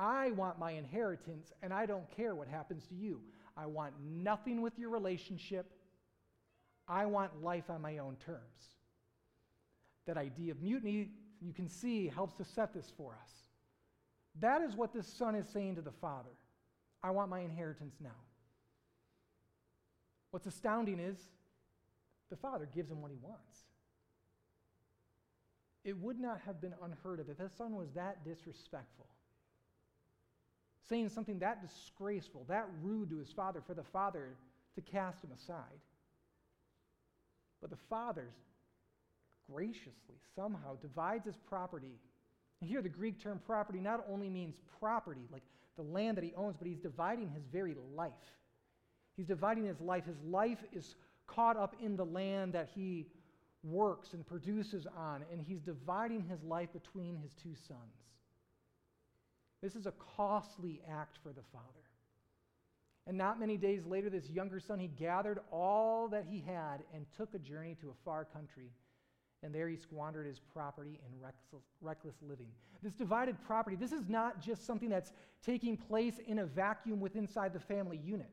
I 0.00 0.30
want 0.30 0.58
my 0.58 0.70
inheritance, 0.70 1.52
and 1.62 1.74
I 1.74 1.84
don't 1.84 2.10
care 2.16 2.34
what 2.34 2.48
happens 2.48 2.86
to 2.86 2.94
you. 2.94 3.20
I 3.54 3.66
want 3.66 3.92
nothing 4.02 4.62
with 4.62 4.78
your 4.78 4.88
relationship. 4.88 5.70
I 6.88 7.04
want 7.04 7.42
life 7.42 7.68
on 7.68 7.82
my 7.82 7.98
own 7.98 8.16
terms. 8.24 8.78
That 10.06 10.16
idea 10.16 10.52
of 10.52 10.62
mutiny, 10.62 11.10
you 11.42 11.52
can 11.52 11.68
see, 11.68 12.08
helps 12.08 12.32
to 12.36 12.44
set 12.44 12.72
this 12.72 12.90
for 12.96 13.12
us. 13.22 13.30
That 14.40 14.62
is 14.62 14.74
what 14.74 14.94
this 14.94 15.06
son 15.06 15.34
is 15.34 15.46
saying 15.46 15.76
to 15.76 15.82
the 15.82 15.92
father 15.92 16.30
I 17.02 17.10
want 17.10 17.30
my 17.30 17.40
inheritance 17.40 17.96
now. 18.00 18.10
What's 20.30 20.46
astounding 20.46 20.98
is 20.98 21.18
the 22.30 22.36
father 22.36 22.68
gives 22.74 22.90
him 22.90 23.02
what 23.02 23.10
he 23.10 23.18
wants. 23.22 23.58
It 25.84 25.96
would 25.98 26.18
not 26.18 26.40
have 26.46 26.60
been 26.60 26.74
unheard 26.82 27.20
of 27.20 27.28
if 27.28 27.38
his 27.38 27.52
son 27.52 27.74
was 27.74 27.88
that 27.94 28.24
disrespectful 28.24 29.06
saying 30.90 31.08
something 31.08 31.38
that 31.38 31.62
disgraceful, 31.62 32.44
that 32.48 32.68
rude 32.82 33.08
to 33.10 33.18
his 33.18 33.30
father, 33.30 33.62
for 33.66 33.72
the 33.72 33.84
father 33.84 34.36
to 34.74 34.82
cast 34.82 35.24
him 35.24 35.30
aside. 35.32 35.80
But 37.60 37.70
the 37.70 37.78
father 37.88 38.28
graciously 39.50 40.16
somehow 40.34 40.76
divides 40.82 41.24
his 41.24 41.36
property. 41.48 41.94
And 42.60 42.68
here, 42.68 42.82
the 42.82 42.88
Greek 42.88 43.22
term 43.22 43.40
property 43.46 43.78
not 43.78 44.04
only 44.10 44.28
means 44.28 44.56
property, 44.80 45.22
like 45.32 45.42
the 45.76 45.82
land 45.82 46.16
that 46.16 46.24
he 46.24 46.34
owns, 46.36 46.56
but 46.58 46.66
he's 46.66 46.78
dividing 46.78 47.30
his 47.30 47.44
very 47.52 47.74
life. 47.94 48.12
He's 49.16 49.26
dividing 49.26 49.64
his 49.64 49.80
life. 49.80 50.04
His 50.06 50.20
life 50.28 50.58
is 50.72 50.96
caught 51.26 51.56
up 51.56 51.76
in 51.80 51.96
the 51.96 52.04
land 52.04 52.52
that 52.54 52.68
he 52.74 53.06
works 53.62 54.14
and 54.14 54.26
produces 54.26 54.86
on, 54.96 55.22
and 55.30 55.40
he's 55.40 55.60
dividing 55.60 56.24
his 56.24 56.42
life 56.42 56.72
between 56.72 57.16
his 57.16 57.32
two 57.34 57.54
sons. 57.68 58.00
This 59.62 59.76
is 59.76 59.86
a 59.86 59.92
costly 60.16 60.80
act 60.90 61.18
for 61.22 61.30
the 61.30 61.42
father. 61.52 61.66
And 63.06 63.16
not 63.16 63.40
many 63.40 63.56
days 63.56 63.84
later, 63.84 64.10
this 64.10 64.28
younger 64.30 64.60
son, 64.60 64.78
he 64.78 64.88
gathered 64.88 65.40
all 65.50 66.08
that 66.08 66.24
he 66.28 66.40
had 66.46 66.82
and 66.94 67.06
took 67.16 67.34
a 67.34 67.38
journey 67.38 67.76
to 67.80 67.90
a 67.90 68.04
far 68.04 68.24
country. 68.24 68.70
And 69.42 69.54
there 69.54 69.68
he 69.68 69.76
squandered 69.76 70.26
his 70.26 70.38
property 70.38 71.00
in 71.06 71.20
reckless, 71.20 71.62
reckless 71.80 72.16
living. 72.20 72.48
This 72.82 72.92
divided 72.92 73.36
property, 73.46 73.76
this 73.76 73.92
is 73.92 74.08
not 74.08 74.40
just 74.40 74.66
something 74.66 74.88
that's 74.88 75.12
taking 75.44 75.76
place 75.76 76.20
in 76.26 76.40
a 76.40 76.46
vacuum 76.46 77.00
within 77.00 77.22
inside 77.22 77.52
the 77.52 77.60
family 77.60 77.98
unit 78.04 78.30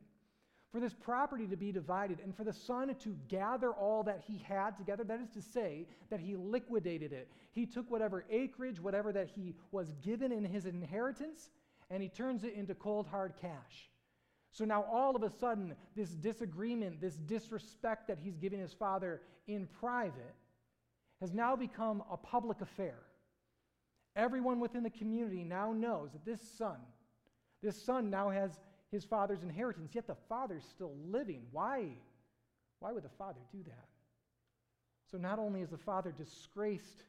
for 0.71 0.79
this 0.79 0.93
property 0.93 1.47
to 1.47 1.55
be 1.55 1.71
divided 1.71 2.19
and 2.23 2.35
for 2.35 2.43
the 2.43 2.53
son 2.53 2.93
to 2.93 3.15
gather 3.29 3.71
all 3.71 4.03
that 4.03 4.21
he 4.27 4.37
had 4.37 4.77
together. 4.77 5.03
That 5.03 5.21
is 5.21 5.29
to 5.29 5.41
say, 5.41 5.87
that 6.09 6.19
he 6.19 6.35
liquidated 6.35 7.13
it. 7.13 7.29
He 7.53 7.65
took 7.65 7.89
whatever 7.89 8.25
acreage, 8.29 8.79
whatever 8.79 9.11
that 9.13 9.29
he 9.33 9.55
was 9.71 9.93
given 10.03 10.31
in 10.31 10.43
his 10.43 10.65
inheritance, 10.65 11.49
and 11.89 12.03
he 12.03 12.09
turns 12.09 12.43
it 12.43 12.53
into 12.53 12.75
cold, 12.75 13.07
hard 13.07 13.33
cash. 13.39 13.89
So 14.51 14.65
now, 14.65 14.83
all 14.91 15.15
of 15.15 15.23
a 15.23 15.29
sudden, 15.29 15.75
this 15.95 16.09
disagreement, 16.09 16.99
this 16.99 17.15
disrespect 17.15 18.07
that 18.07 18.17
he's 18.17 18.37
giving 18.37 18.59
his 18.59 18.73
father 18.73 19.21
in 19.47 19.67
private, 19.79 20.35
has 21.21 21.33
now 21.33 21.55
become 21.55 22.03
a 22.11 22.17
public 22.17 22.61
affair. 22.61 22.97
Everyone 24.15 24.59
within 24.59 24.83
the 24.83 24.89
community 24.89 25.43
now 25.43 25.71
knows 25.71 26.11
that 26.11 26.25
this 26.25 26.41
son, 26.57 26.77
this 27.61 27.81
son 27.81 28.09
now 28.09 28.29
has 28.29 28.57
his 28.91 29.03
father's 29.03 29.43
inheritance, 29.43 29.91
yet 29.93 30.07
the 30.07 30.15
father's 30.29 30.63
still 30.63 30.93
living. 31.09 31.43
Why? 31.51 31.89
Why 32.79 32.91
would 32.91 33.03
the 33.03 33.17
father 33.17 33.39
do 33.51 33.59
that? 33.63 33.87
So 35.11 35.17
not 35.17 35.39
only 35.39 35.61
is 35.61 35.69
the 35.69 35.77
father 35.77 36.11
disgraced 36.11 37.03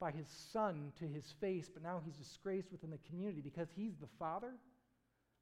by 0.00 0.10
his 0.10 0.26
son 0.52 0.92
to 0.98 1.06
his 1.06 1.32
face, 1.40 1.70
but 1.72 1.82
now 1.82 2.00
he's 2.04 2.16
disgraced 2.16 2.70
within 2.72 2.90
the 2.90 2.98
community 3.08 3.40
because 3.40 3.68
he's 3.74 3.96
the 3.96 4.08
father, 4.18 4.52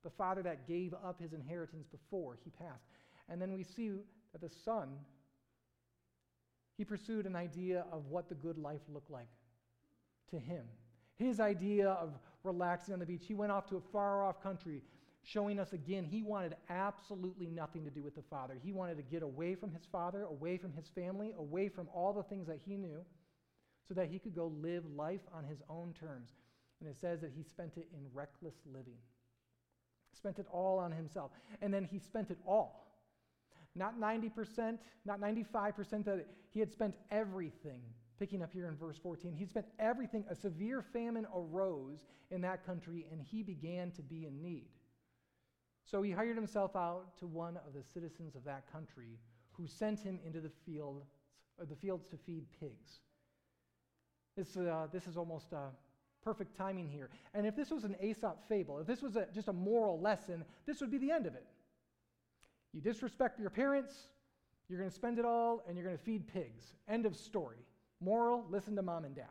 the 0.05 0.11
father 0.11 0.43
that 0.43 0.67
gave 0.67 0.95
up 0.95 1.21
his 1.21 1.33
inheritance 1.33 1.87
before 1.89 2.39
he 2.45 2.51
passed. 2.51 2.85
And 3.29 3.41
then 3.41 3.53
we 3.53 3.63
see 3.63 3.93
that 4.33 4.41
the 4.41 4.51
son, 4.65 4.89
he 6.77 6.85
pursued 6.85 7.27
an 7.27 7.37
idea 7.37 7.85
of 7.93 8.07
what 8.07 8.29
the 8.29 8.35
good 8.35 8.59
life 8.59 8.83
looked 8.93 9.11
like 9.11 9.29
to 10.31 10.39
him. 10.39 10.65
His 11.17 11.41
idea 11.41 11.91
of 11.91 12.15
relaxing 12.43 12.95
on 12.95 13.01
the 13.01 13.07
beach. 13.07 13.25
He 13.27 13.35
went 13.35 13.53
off 13.53 13.67
to 13.69 13.77
a 13.77 13.81
far 13.81 14.25
off 14.25 14.43
country 14.43 14.83
showing 15.25 15.59
us 15.59 15.73
again 15.73 16.05
he 16.05 16.23
wanted 16.23 16.57
absolutely 16.69 17.47
nothing 17.47 17.85
to 17.85 17.91
do 17.91 18.03
with 18.03 18.15
the 18.15 18.23
Father. 18.23 18.55
He 18.63 18.73
wanted 18.73 18.97
to 18.97 19.03
get 19.03 19.23
away 19.23 19.55
from 19.55 19.71
his 19.71 19.85
Father, 19.91 20.23
away 20.23 20.59
from 20.59 20.73
his 20.73 20.89
family, 20.95 21.33
away 21.39 21.69
from 21.69 21.89
all 21.95 22.13
the 22.13 22.25
things 22.25 22.47
that 22.49 22.61
he 22.65 22.77
knew, 22.77 23.05
so 23.87 23.95
that 23.95 24.09
he 24.09 24.19
could 24.19 24.35
go 24.35 24.53
live 24.61 24.85
life 24.97 25.21
on 25.33 25.45
his 25.45 25.63
own 25.69 25.95
terms. 25.99 26.31
And 26.81 26.89
it 26.89 26.97
says 27.01 27.21
that 27.21 27.31
he 27.37 27.43
spent 27.45 27.77
it 27.77 27.89
in 27.95 28.01
reckless 28.13 28.55
living. 28.67 28.99
Spent 30.17 30.39
it 30.39 30.47
all 30.51 30.79
on 30.79 30.91
himself. 30.91 31.31
And 31.61 31.73
then 31.73 31.89
he 31.91 31.99
spent 31.99 32.31
it 32.31 32.39
all. 32.47 32.89
Not 33.75 33.99
90%, 33.99 34.79
not 35.05 35.21
95%, 35.21 36.05
that 36.05 36.27
he 36.51 36.61
had 36.61 36.71
spent 36.71 36.95
everything. 37.11 37.81
Picking 38.19 38.43
up 38.43 38.53
here 38.53 38.69
in 38.69 38.77
verse 38.77 38.99
14, 39.03 39.35
he 39.35 39.47
spent 39.47 39.67
everything. 39.79 40.25
A 40.29 40.35
severe 40.35 40.83
famine 40.93 41.27
arose 41.35 42.05
in 42.31 42.41
that 42.43 42.67
country, 42.67 43.07
and 43.11 43.21
he 43.21 43.43
began 43.43 43.91
to 43.93 44.03
be 44.03 44.27
in 44.27 44.43
need. 44.43 44.69
So 45.85 46.03
he 46.03 46.11
hired 46.11 46.37
himself 46.37 46.75
out 46.77 47.17
to 47.19 47.27
one 47.27 47.59
of 47.67 47.75
the 47.75 47.83
citizens 47.83 48.35
of 48.35 48.45
that 48.45 48.71
country 48.71 49.19
who 49.51 49.67
sent 49.67 50.01
him 50.01 50.19
into 50.25 50.41
the 50.41 50.51
fields, 50.65 51.07
or 51.59 51.67
the 51.67 51.77
fields 51.77 52.07
to 52.07 52.17
feed 52.17 52.45
pigs. 52.59 53.01
This, 54.37 54.57
uh, 54.57 54.87
this 54.93 55.07
is 55.07 55.17
almost 55.17 55.53
uh, 55.53 55.69
perfect 56.25 56.57
timing 56.57 56.89
here. 56.89 57.11
And 57.35 57.47
if 57.47 57.55
this 57.55 57.71
was 57.71 57.85
an 57.85 57.97
Aesop 58.03 58.49
fable, 58.49 58.79
if 58.79 58.87
this 58.87 59.03
was 59.03 59.17
a, 59.17 59.27
just 59.35 59.49
a 59.49 59.53
moral 59.53 60.01
lesson, 60.01 60.45
this 60.67 60.81
would 60.81 60.91
be 60.91 60.99
the 60.99 61.11
end 61.11 61.27
of 61.27 61.35
it. 61.35 61.47
You 62.73 62.81
disrespect 62.81 63.39
your 63.39 63.51
parents, 63.51 63.95
you're 64.69 64.79
going 64.79 64.91
to 64.91 64.95
spend 64.95 65.19
it 65.19 65.27
all, 65.27 65.63
and 65.67 65.77
you're 65.77 65.85
going 65.85 65.99
to 65.99 66.03
feed 66.03 66.27
pigs. 66.27 66.65
End 66.89 67.05
of 67.05 67.15
story. 67.15 67.59
Moral 68.01 68.47
listen 68.51 68.75
to 68.77 68.83
mom 68.83 69.05
and 69.05 69.15
dad. 69.15 69.27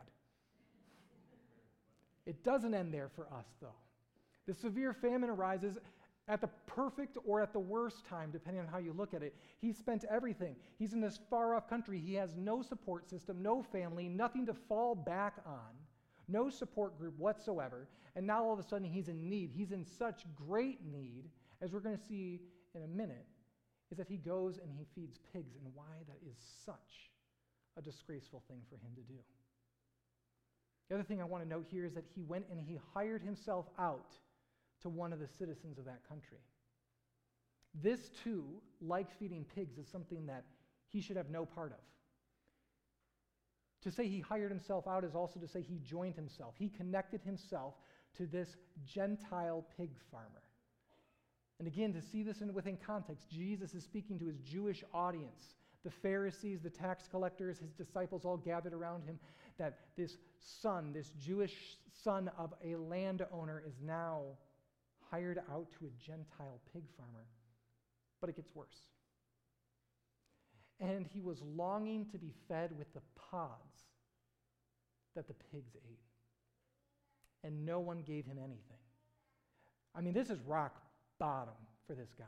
It 2.28 2.44
doesn't 2.44 2.76
end 2.76 2.94
there 2.94 3.10
for 3.16 3.26
us, 3.34 3.48
though. 3.60 3.74
The 4.46 4.54
severe 4.54 4.94
famine 4.94 5.30
arises 5.30 5.78
at 6.32 6.40
the 6.40 6.48
perfect 6.66 7.18
or 7.28 7.42
at 7.42 7.52
the 7.52 7.60
worst 7.60 8.06
time, 8.06 8.32
depending 8.32 8.64
on 8.64 8.68
how 8.68 8.78
you 8.78 8.94
look 8.94 9.14
at 9.14 9.22
it. 9.22 9.36
He 9.60 9.74
spent 9.74 10.06
everything. 10.10 10.56
He's 10.80 10.94
in 10.94 11.02
this 11.02 11.20
far 11.30 11.54
off 11.54 11.70
country. 11.70 12.00
He 12.00 12.14
has 12.14 12.38
no 12.38 12.62
support 12.62 13.10
system, 13.10 13.44
no 13.44 13.62
family, 13.62 14.08
nothing 14.08 14.46
to 14.46 14.54
fall 14.54 14.96
back 14.96 15.36
on, 15.46 15.76
no 16.30 16.50
support 16.50 16.98
group 16.98 17.20
whatsoever. 17.20 17.90
And 18.16 18.26
now 18.26 18.46
all 18.46 18.54
of 18.54 18.60
a 18.60 18.64
sudden 18.64 18.88
he's 18.88 19.10
in 19.10 19.30
need. 19.30 19.52
He's 19.54 19.74
in 19.74 19.86
such 19.86 20.24
great 20.34 20.80
need, 20.90 21.26
as 21.62 21.74
we're 21.74 21.82
going 21.82 21.98
to 21.98 22.04
see 22.04 22.40
in 22.74 22.84
a 22.84 22.88
minute, 22.88 23.28
is 23.92 23.98
that 23.98 24.08
he 24.08 24.16
goes 24.16 24.58
and 24.58 24.72
he 24.72 24.86
feeds 24.96 25.20
pigs, 25.34 25.58
and 25.62 25.76
why 25.76 25.84
that 26.08 26.18
is 26.26 26.38
such 26.66 27.12
a 27.78 27.82
disgraceful 27.82 28.42
thing 28.48 28.62
for 28.70 28.76
him 28.76 28.92
to 28.96 29.02
do. 29.02 29.20
The 30.88 30.96
other 30.96 31.04
thing 31.04 31.20
I 31.22 31.26
want 31.26 31.44
to 31.44 31.50
note 31.50 31.68
here 31.70 31.86
is 31.86 31.94
that 31.96 32.06
he 32.16 32.22
went 32.22 32.46
and 32.50 32.60
he 32.60 32.80
hired 32.94 33.22
himself 33.22 33.66
out 33.78 34.14
to 34.82 34.90
one 34.90 35.14
of 35.14 35.20
the 35.20 35.28
citizens 35.28 35.78
of 35.78 35.86
that 35.86 36.08
country. 36.08 36.40
This, 37.74 38.10
too, 38.24 38.44
like 38.82 39.08
feeding 39.18 39.46
pigs, 39.56 39.78
is 39.78 39.88
something 39.88 40.26
that 40.26 40.44
he 40.90 41.02
should 41.02 41.18
have 41.18 41.30
no 41.30 41.46
part 41.46 41.72
of. 41.72 41.78
To 43.84 43.92
say 43.92 44.08
he 44.08 44.20
hired 44.20 44.52
himself 44.52 44.88
out 44.88 45.04
is 45.04 45.16
also 45.16 45.40
to 45.40 45.48
say 45.48 45.62
he 45.62 45.80
joined 45.80 46.16
himself. 46.16 46.54
He 46.58 46.70
connected 46.70 47.22
himself 47.22 47.76
to 48.18 48.26
this 48.26 48.56
Gentile 48.86 49.66
pig 49.78 49.90
farmer. 50.12 50.44
And 51.60 51.68
again, 51.68 51.94
to 51.94 52.02
see 52.02 52.24
this 52.24 52.42
in, 52.42 52.54
within 52.54 52.78
context, 52.78 53.30
Jesus 53.30 53.74
is 53.74 53.84
speaking 53.84 54.20
to 54.20 54.26
his 54.26 54.40
Jewish 54.40 54.84
audience. 54.94 55.56
The 55.84 55.92
Pharisees, 55.92 56.62
the 56.62 56.70
tax 56.70 57.08
collectors, 57.08 57.60
his 57.60 57.72
disciples 57.72 58.26
all 58.26 58.38
gathered 58.38 58.74
around 58.74 59.04
him. 59.04 59.20
That 59.58 59.80
this 59.96 60.18
son, 60.40 60.92
this 60.94 61.12
Jewish 61.20 61.78
son 62.04 62.30
of 62.38 62.54
a 62.64 62.76
landowner, 62.76 63.64
is 63.66 63.76
now 63.84 64.24
hired 65.12 65.40
out 65.52 65.68
to 65.78 65.86
a 65.86 66.04
Gentile 66.04 66.60
pig 66.74 66.84
farmer. 66.98 67.26
But 68.20 68.30
it 68.30 68.36
gets 68.36 68.50
worse. 68.56 68.88
And 70.80 71.06
he 71.14 71.22
was 71.22 71.42
longing 71.42 72.06
to 72.12 72.18
be 72.18 72.34
fed 72.48 72.72
with 72.78 72.92
the 72.94 73.02
pods 73.32 73.82
that 75.16 75.28
the 75.28 75.36
pigs 75.52 75.76
ate. 75.76 76.00
And 77.44 77.66
no 77.66 77.80
one 77.80 78.02
gave 78.02 78.26
him 78.26 78.38
anything. 78.38 78.78
I 79.94 80.02
mean, 80.02 80.14
this 80.14 80.30
is 80.30 80.40
rock 80.48 80.82
bottom 81.20 81.54
for 81.86 81.94
this 81.94 82.14
guy. 82.18 82.26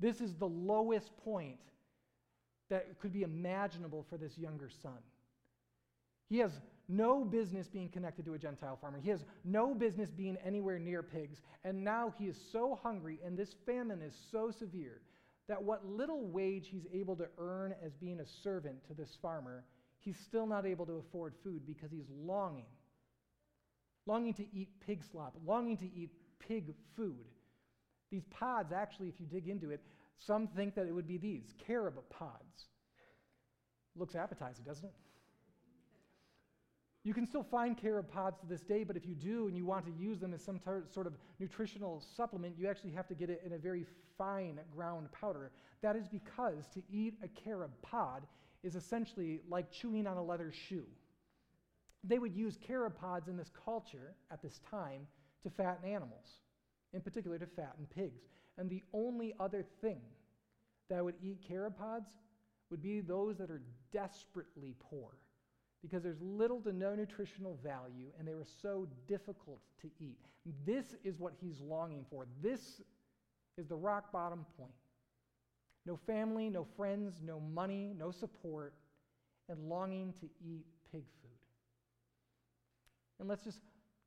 This 0.00 0.20
is 0.20 0.34
the 0.34 0.48
lowest 0.48 1.16
point 1.24 1.58
that 2.70 2.98
could 3.00 3.12
be 3.12 3.22
imaginable 3.22 4.06
for 4.08 4.16
this 4.16 4.38
younger 4.38 4.68
son. 4.82 4.98
He 6.28 6.38
has 6.38 6.52
no 6.88 7.24
business 7.24 7.68
being 7.68 7.88
connected 7.90 8.24
to 8.24 8.34
a 8.34 8.38
Gentile 8.38 8.78
farmer. 8.80 8.98
He 8.98 9.10
has 9.10 9.24
no 9.44 9.74
business 9.74 10.10
being 10.10 10.38
anywhere 10.44 10.78
near 10.78 11.02
pigs. 11.02 11.40
And 11.64 11.84
now 11.84 12.12
he 12.18 12.24
is 12.26 12.38
so 12.50 12.78
hungry, 12.82 13.20
and 13.24 13.36
this 13.36 13.54
famine 13.66 14.00
is 14.00 14.14
so 14.32 14.50
severe 14.50 15.02
that 15.48 15.62
what 15.62 15.86
little 15.86 16.26
wage 16.26 16.68
he's 16.68 16.86
able 16.92 17.16
to 17.16 17.28
earn 17.38 17.74
as 17.84 17.94
being 17.94 18.20
a 18.20 18.26
servant 18.42 18.86
to 18.86 18.94
this 18.94 19.16
farmer, 19.20 19.64
he's 19.98 20.18
still 20.18 20.46
not 20.46 20.66
able 20.66 20.86
to 20.86 20.94
afford 20.94 21.34
food 21.42 21.66
because 21.66 21.90
he's 21.90 22.08
longing. 22.10 22.66
Longing 24.06 24.34
to 24.34 24.46
eat 24.54 24.68
pig 24.86 25.02
slop, 25.10 25.36
longing 25.44 25.76
to 25.78 25.94
eat 25.94 26.10
pig 26.38 26.74
food. 26.96 27.26
These 28.10 28.24
pods, 28.30 28.72
actually, 28.72 29.08
if 29.08 29.20
you 29.20 29.26
dig 29.26 29.48
into 29.48 29.70
it, 29.70 29.82
some 30.18 30.48
think 30.48 30.74
that 30.74 30.86
it 30.86 30.92
would 30.92 31.06
be 31.06 31.18
these 31.18 31.52
carob 31.66 31.94
pods. 32.08 32.68
Looks 33.96 34.14
appetizing, 34.14 34.64
doesn't 34.64 34.86
it? 34.86 34.94
You 37.08 37.14
can 37.14 37.24
still 37.24 37.42
find 37.42 37.74
carob 37.74 38.06
pods 38.10 38.38
to 38.40 38.46
this 38.46 38.60
day, 38.60 38.84
but 38.84 38.94
if 38.94 39.06
you 39.06 39.14
do 39.14 39.48
and 39.48 39.56
you 39.56 39.64
want 39.64 39.86
to 39.86 39.92
use 39.92 40.20
them 40.20 40.34
as 40.34 40.44
some 40.44 40.58
tar- 40.58 40.84
sort 40.92 41.06
of 41.06 41.14
nutritional 41.40 42.04
supplement, 42.14 42.56
you 42.58 42.68
actually 42.68 42.90
have 42.90 43.08
to 43.08 43.14
get 43.14 43.30
it 43.30 43.40
in 43.46 43.54
a 43.54 43.58
very 43.58 43.86
fine 44.18 44.60
ground 44.76 45.10
powder. 45.10 45.50
That 45.80 45.96
is 45.96 46.06
because 46.06 46.66
to 46.74 46.82
eat 46.92 47.14
a 47.24 47.28
carob 47.28 47.70
pod 47.80 48.26
is 48.62 48.76
essentially 48.76 49.40
like 49.48 49.72
chewing 49.72 50.06
on 50.06 50.18
a 50.18 50.22
leather 50.22 50.52
shoe. 50.52 50.84
They 52.04 52.18
would 52.18 52.34
use 52.34 52.58
carob 52.60 52.94
pods 52.94 53.28
in 53.28 53.38
this 53.38 53.52
culture 53.64 54.14
at 54.30 54.42
this 54.42 54.60
time 54.70 55.06
to 55.44 55.48
fatten 55.48 55.90
animals, 55.90 56.42
in 56.92 57.00
particular 57.00 57.38
to 57.38 57.46
fatten 57.46 57.86
pigs. 57.86 58.20
And 58.58 58.68
the 58.68 58.82
only 58.92 59.32
other 59.40 59.64
thing 59.80 60.02
that 60.90 61.02
would 61.02 61.14
eat 61.22 61.38
carob 61.48 61.78
pods 61.78 62.10
would 62.68 62.82
be 62.82 63.00
those 63.00 63.38
that 63.38 63.50
are 63.50 63.62
desperately 63.92 64.74
poor 64.78 65.12
because 65.82 66.02
there's 66.02 66.20
little 66.20 66.60
to 66.60 66.72
no 66.72 66.94
nutritional 66.94 67.58
value 67.62 68.08
and 68.18 68.26
they 68.26 68.34
were 68.34 68.46
so 68.62 68.86
difficult 69.06 69.60
to 69.80 69.88
eat. 70.00 70.18
This 70.66 70.94
is 71.04 71.18
what 71.18 71.34
he's 71.40 71.60
longing 71.60 72.04
for. 72.10 72.26
This 72.42 72.80
is 73.56 73.66
the 73.66 73.76
rock 73.76 74.12
bottom 74.12 74.44
point. 74.56 74.72
No 75.86 75.98
family, 76.06 76.50
no 76.50 76.66
friends, 76.76 77.20
no 77.24 77.40
money, 77.40 77.94
no 77.96 78.10
support, 78.10 78.74
and 79.48 79.68
longing 79.68 80.12
to 80.20 80.26
eat 80.44 80.66
pig 80.92 81.04
food. 81.22 81.30
And 83.20 83.28
let's 83.28 83.44
just 83.44 83.60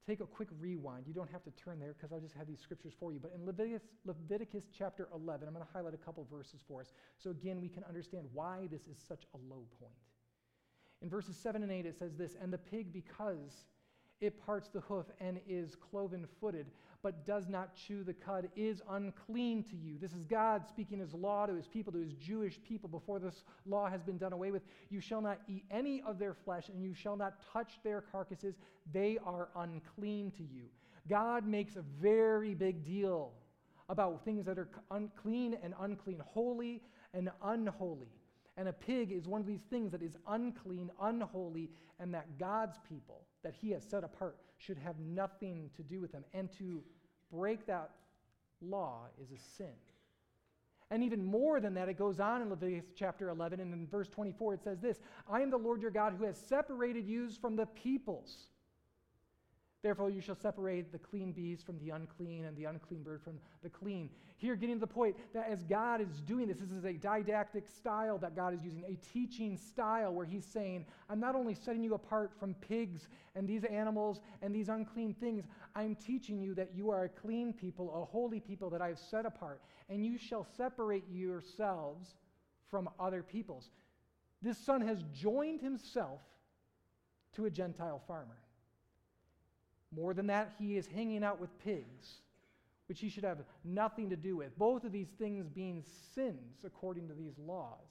take 0.07 0.19
a 0.19 0.25
quick 0.25 0.49
rewind. 0.59 1.05
You 1.07 1.13
don't 1.13 1.29
have 1.31 1.43
to 1.43 1.51
turn 1.51 1.79
there 1.79 1.93
because 1.93 2.11
I'll 2.11 2.19
just 2.19 2.35
have 2.35 2.47
these 2.47 2.59
scriptures 2.59 2.93
for 2.99 3.11
you. 3.13 3.19
But 3.19 3.33
in 3.33 3.45
Leviticus, 3.45 3.83
Leviticus 4.05 4.65
chapter 4.77 5.07
11, 5.13 5.47
I'm 5.47 5.53
going 5.53 5.65
to 5.65 5.71
highlight 5.71 5.93
a 5.93 5.97
couple 5.97 6.25
verses 6.31 6.61
for 6.67 6.81
us. 6.81 6.91
So 7.17 7.29
again, 7.29 7.61
we 7.61 7.69
can 7.69 7.83
understand 7.83 8.25
why 8.33 8.67
this 8.71 8.81
is 8.81 8.97
such 9.07 9.23
a 9.33 9.37
low 9.37 9.63
point. 9.79 9.93
In 11.01 11.09
verses 11.09 11.35
7 11.37 11.63
and 11.63 11.71
8, 11.71 11.85
it 11.85 11.97
says 11.97 12.15
this 12.15 12.35
And 12.41 12.53
the 12.53 12.57
pig, 12.57 12.93
because 12.93 13.65
it 14.19 14.43
parts 14.45 14.69
the 14.69 14.81
hoof 14.81 15.07
and 15.19 15.39
is 15.47 15.75
cloven 15.75 16.27
footed, 16.39 16.67
but 17.01 17.25
does 17.25 17.49
not 17.49 17.75
chew 17.75 18.03
the 18.03 18.13
cud, 18.13 18.49
is 18.55 18.81
unclean 18.89 19.63
to 19.63 19.75
you. 19.75 19.97
This 19.99 20.13
is 20.13 20.25
God 20.25 20.67
speaking 20.67 20.99
his 20.99 21.15
law 21.15 21.47
to 21.47 21.55
his 21.55 21.67
people, 21.67 21.91
to 21.93 21.99
his 21.99 22.13
Jewish 22.13 22.59
people, 22.61 22.87
before 22.87 23.17
this 23.17 23.43
law 23.65 23.89
has 23.89 24.03
been 24.03 24.19
done 24.19 24.33
away 24.33 24.51
with. 24.51 24.61
You 24.89 25.01
shall 25.01 25.21
not 25.21 25.39
eat 25.47 25.65
any 25.71 26.03
of 26.05 26.19
their 26.19 26.35
flesh, 26.35 26.69
and 26.69 26.83
you 26.83 26.93
shall 26.93 27.17
not 27.17 27.41
touch 27.51 27.79
their 27.83 28.01
carcasses. 28.01 28.55
They 28.93 29.17
are 29.25 29.49
unclean 29.55 30.31
to 30.37 30.43
you. 30.43 30.65
God 31.09 31.47
makes 31.47 31.75
a 31.75 31.83
very 31.99 32.53
big 32.53 32.85
deal 32.85 33.31
about 33.89 34.23
things 34.23 34.45
that 34.45 34.59
are 34.59 34.69
unclean 34.91 35.57
and 35.63 35.73
unclean, 35.79 36.21
holy 36.23 36.83
and 37.15 37.31
unholy. 37.43 38.07
And 38.61 38.69
a 38.69 38.73
pig 38.73 39.11
is 39.11 39.27
one 39.27 39.41
of 39.41 39.47
these 39.47 39.63
things 39.71 39.91
that 39.91 40.03
is 40.03 40.15
unclean, 40.27 40.91
unholy, 41.01 41.71
and 41.99 42.13
that 42.13 42.37
God's 42.37 42.77
people, 42.87 43.23
that 43.41 43.55
He 43.59 43.71
has 43.71 43.83
set 43.83 44.03
apart, 44.03 44.37
should 44.59 44.77
have 44.77 44.99
nothing 44.99 45.71
to 45.75 45.81
do 45.81 45.99
with 45.99 46.11
them. 46.11 46.23
And 46.31 46.47
to 46.59 46.83
break 47.33 47.65
that 47.65 47.89
law 48.61 49.07
is 49.19 49.31
a 49.31 49.39
sin. 49.57 49.73
And 50.91 51.03
even 51.03 51.25
more 51.25 51.59
than 51.59 51.73
that, 51.73 51.89
it 51.89 51.97
goes 51.97 52.19
on 52.19 52.43
in 52.43 52.51
Leviticus 52.51 52.91
chapter 52.95 53.29
11, 53.29 53.59
and 53.61 53.73
in 53.73 53.87
verse 53.87 54.09
24, 54.09 54.53
it 54.53 54.63
says 54.63 54.79
this 54.79 54.99
I 55.27 55.41
am 55.41 55.49
the 55.49 55.57
Lord 55.57 55.81
your 55.81 55.89
God 55.89 56.13
who 56.15 56.25
has 56.25 56.37
separated 56.37 57.07
you 57.07 57.31
from 57.31 57.55
the 57.55 57.65
peoples 57.65 58.49
Therefore, 59.83 60.11
you 60.11 60.21
shall 60.21 60.35
separate 60.35 60.91
the 60.91 60.99
clean 60.99 61.31
beast 61.31 61.65
from 61.65 61.79
the 61.79 61.89
unclean 61.89 62.45
and 62.45 62.55
the 62.55 62.65
unclean 62.65 63.01
bird 63.01 63.19
from 63.23 63.39
the 63.63 63.69
clean. 63.69 64.11
Here, 64.37 64.55
getting 64.55 64.75
to 64.75 64.79
the 64.79 64.85
point 64.85 65.15
that 65.33 65.49
as 65.49 65.63
God 65.63 66.01
is 66.01 66.21
doing 66.21 66.47
this, 66.47 66.57
this 66.57 66.69
is 66.69 66.85
a 66.85 66.93
didactic 66.93 67.67
style 67.67 68.19
that 68.19 68.35
God 68.35 68.53
is 68.53 68.63
using, 68.63 68.83
a 68.83 68.95
teaching 69.11 69.57
style 69.57 70.13
where 70.13 70.25
He's 70.25 70.45
saying, 70.45 70.85
I'm 71.09 71.19
not 71.19 71.33
only 71.33 71.55
setting 71.55 71.83
you 71.83 71.95
apart 71.95 72.31
from 72.39 72.53
pigs 72.55 73.07
and 73.35 73.47
these 73.47 73.63
animals 73.63 74.21
and 74.43 74.53
these 74.53 74.69
unclean 74.69 75.15
things, 75.15 75.45
I'm 75.75 75.95
teaching 75.95 76.39
you 76.39 76.53
that 76.55 76.75
you 76.75 76.91
are 76.91 77.05
a 77.05 77.09
clean 77.09 77.51
people, 77.51 77.91
a 77.95 78.05
holy 78.05 78.39
people 78.39 78.69
that 78.69 78.83
I 78.83 78.89
have 78.89 78.99
set 78.99 79.25
apart, 79.25 79.61
and 79.89 80.05
you 80.05 80.19
shall 80.19 80.45
separate 80.57 81.05
yourselves 81.11 82.13
from 82.69 82.87
other 82.99 83.23
peoples. 83.23 83.71
This 84.43 84.59
son 84.59 84.81
has 84.81 85.03
joined 85.11 85.61
himself 85.61 86.21
to 87.35 87.45
a 87.45 87.49
Gentile 87.49 88.01
farmer. 88.07 88.37
More 89.95 90.13
than 90.13 90.27
that, 90.27 90.53
he 90.57 90.77
is 90.77 90.87
hanging 90.87 91.23
out 91.23 91.39
with 91.39 91.49
pigs, 91.63 92.19
which 92.87 92.99
he 92.99 93.09
should 93.09 93.23
have 93.23 93.39
nothing 93.63 94.09
to 94.09 94.15
do 94.15 94.37
with. 94.37 94.57
Both 94.57 94.83
of 94.83 94.91
these 94.91 95.09
things 95.19 95.47
being 95.47 95.83
sins 96.15 96.59
according 96.65 97.09
to 97.09 97.13
these 97.13 97.33
laws. 97.37 97.87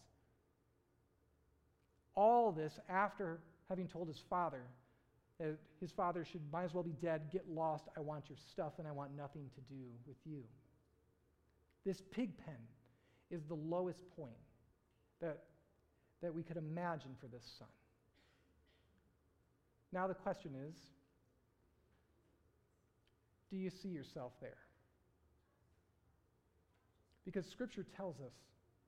All 2.14 2.52
this 2.52 2.78
after 2.88 3.40
having 3.68 3.86
told 3.86 4.08
his 4.08 4.20
father 4.28 4.62
that 5.38 5.56
his 5.80 5.90
father 5.90 6.24
should 6.24 6.42
might 6.52 6.64
as 6.64 6.74
well 6.74 6.82
be 6.82 6.94
dead, 7.00 7.22
get 7.32 7.48
lost, 7.48 7.84
I 7.96 8.00
want 8.00 8.28
your 8.28 8.36
stuff, 8.50 8.74
and 8.78 8.86
I 8.86 8.92
want 8.92 9.16
nothing 9.16 9.48
to 9.54 9.60
do 9.74 9.82
with 10.06 10.16
you. 10.26 10.42
This 11.84 12.02
pig 12.10 12.36
pen 12.44 12.58
is 13.30 13.42
the 13.44 13.54
lowest 13.54 14.04
point 14.16 14.32
that, 15.20 15.44
that 16.20 16.34
we 16.34 16.42
could 16.42 16.58
imagine 16.58 17.12
for 17.20 17.26
this 17.26 17.42
son. 17.58 17.68
Now 19.92 20.06
the 20.06 20.14
question 20.14 20.52
is 20.68 20.76
do 23.50 23.56
you 23.56 23.70
see 23.70 23.88
yourself 23.88 24.32
there? 24.40 24.58
Because 27.24 27.46
Scripture 27.46 27.84
tells 27.96 28.20
us 28.20 28.32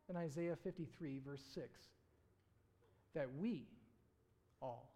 in 0.08 0.16
Isaiah 0.16 0.56
53, 0.62 1.20
verse 1.24 1.42
6, 1.54 1.68
that 3.14 3.28
we 3.38 3.66
all, 4.60 4.90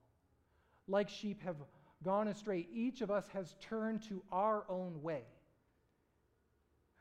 like 0.88 1.08
sheep, 1.08 1.42
have 1.42 1.56
gone 2.04 2.28
astray. 2.28 2.66
Each 2.72 3.00
of 3.00 3.10
us 3.10 3.24
has 3.32 3.54
turned 3.60 4.02
to 4.04 4.22
our 4.32 4.64
own 4.68 5.02
way. 5.02 5.22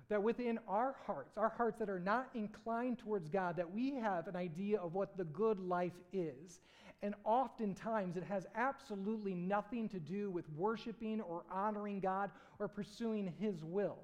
That 0.10 0.22
within 0.22 0.60
our 0.68 0.96
hearts, 1.08 1.38
our 1.38 1.50
hearts 1.50 1.80
that 1.80 1.90
are 1.90 2.00
not 2.00 2.30
inclined 2.36 3.00
towards 3.00 3.28
God, 3.30 3.58
that 3.58 3.72
we 3.72 3.96
have 3.96 4.28
an 4.28 4.36
idea 4.36 4.80
of 4.80 4.94
what 4.94 5.18
the 5.18 5.24
good 5.24 5.60
life 5.60 6.00
is. 6.14 6.60
And 7.06 7.14
oftentimes 7.24 8.18
it 8.18 8.24
has 8.24 8.48
absolutely 8.56 9.36
nothing 9.36 9.88
to 9.90 10.00
do 10.00 10.32
with 10.32 10.50
worshiping 10.58 11.22
or 11.22 11.44
honoring 11.52 12.00
God 12.00 12.32
or 12.58 12.68
pursuing 12.68 13.32
His 13.40 13.64
will 13.64 14.00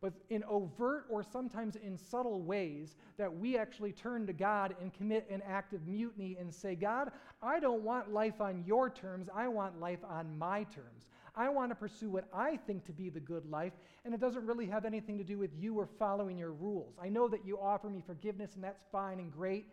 but 0.00 0.12
in 0.30 0.44
overt 0.44 1.06
or 1.08 1.22
sometimes 1.22 1.76
in 1.76 1.98
subtle 1.98 2.40
ways 2.40 2.96
that 3.16 3.34
we 3.34 3.58
actually 3.58 3.92
turn 3.92 4.26
to 4.26 4.32
God 4.32 4.76
and 4.80 4.94
commit 4.94 5.28
an 5.28 5.42
act 5.46 5.72
of 5.72 5.86
mutiny 5.88 6.36
and 6.38 6.54
say, 6.54 6.74
God, 6.76 7.10
I 7.42 7.58
don't 7.58 7.82
want 7.82 8.12
life 8.12 8.40
on 8.40 8.62
your 8.64 8.90
terms, 8.90 9.28
I 9.34 9.48
want 9.48 9.80
life 9.80 9.98
on 10.08 10.38
my 10.38 10.62
terms. 10.64 11.08
I 11.34 11.48
want 11.48 11.70
to 11.70 11.76
pursue 11.76 12.10
what 12.10 12.24
I 12.32 12.56
think 12.56 12.84
to 12.86 12.92
be 12.92 13.10
the 13.10 13.20
good 13.20 13.48
life, 13.48 13.72
and 14.04 14.12
it 14.12 14.20
doesn't 14.20 14.44
really 14.44 14.66
have 14.66 14.84
anything 14.84 15.18
to 15.18 15.24
do 15.24 15.38
with 15.38 15.50
you 15.56 15.78
or 15.78 15.86
following 15.86 16.36
your 16.36 16.52
rules. 16.52 16.96
I 17.00 17.08
know 17.08 17.28
that 17.28 17.44
you 17.44 17.58
offer 17.60 17.88
me 17.88 18.02
forgiveness, 18.04 18.56
and 18.56 18.64
that's 18.64 18.82
fine 18.90 19.20
and 19.20 19.30
great, 19.30 19.66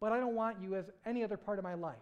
but 0.00 0.12
I 0.12 0.18
don't 0.18 0.34
want 0.34 0.58
you 0.62 0.74
as 0.74 0.90
any 1.06 1.24
other 1.24 1.36
part 1.36 1.58
of 1.58 1.64
my 1.64 1.74
life. 1.74 1.96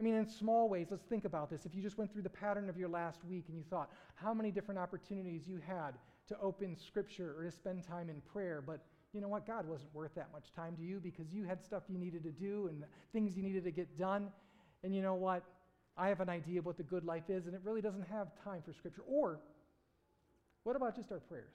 I 0.00 0.04
mean, 0.04 0.14
in 0.14 0.28
small 0.28 0.68
ways, 0.68 0.88
let's 0.90 1.04
think 1.04 1.24
about 1.24 1.50
this. 1.50 1.66
If 1.66 1.74
you 1.74 1.82
just 1.82 1.98
went 1.98 2.12
through 2.12 2.22
the 2.22 2.30
pattern 2.30 2.68
of 2.68 2.76
your 2.76 2.88
last 2.88 3.24
week 3.24 3.46
and 3.48 3.56
you 3.56 3.64
thought 3.68 3.90
how 4.14 4.32
many 4.32 4.52
different 4.52 4.78
opportunities 4.78 5.42
you 5.48 5.60
had 5.66 5.94
to 6.28 6.38
open 6.40 6.76
Scripture 6.76 7.34
or 7.36 7.44
to 7.44 7.50
spend 7.50 7.84
time 7.84 8.08
in 8.08 8.20
prayer, 8.32 8.62
but 8.64 8.80
you 9.12 9.20
know 9.20 9.28
what? 9.28 9.46
God 9.46 9.66
wasn't 9.66 9.92
worth 9.94 10.14
that 10.14 10.28
much 10.32 10.52
time 10.54 10.76
to 10.76 10.82
you 10.82 11.00
because 11.00 11.32
you 11.32 11.44
had 11.44 11.64
stuff 11.64 11.82
you 11.88 11.98
needed 11.98 12.22
to 12.24 12.30
do 12.30 12.68
and 12.68 12.84
things 13.12 13.36
you 13.36 13.42
needed 13.42 13.64
to 13.64 13.70
get 13.70 13.98
done. 13.98 14.28
And 14.84 14.94
you 14.94 15.02
know 15.02 15.14
what? 15.14 15.42
I 15.96 16.08
have 16.08 16.20
an 16.20 16.28
idea 16.28 16.60
of 16.60 16.66
what 16.66 16.76
the 16.76 16.84
good 16.84 17.04
life 17.04 17.28
is, 17.28 17.46
and 17.46 17.54
it 17.54 17.60
really 17.64 17.80
doesn't 17.80 18.06
have 18.08 18.28
time 18.44 18.62
for 18.64 18.72
Scripture. 18.72 19.02
Or, 19.08 19.40
what 20.62 20.76
about 20.76 20.94
just 20.94 21.10
our 21.10 21.18
prayers? 21.18 21.50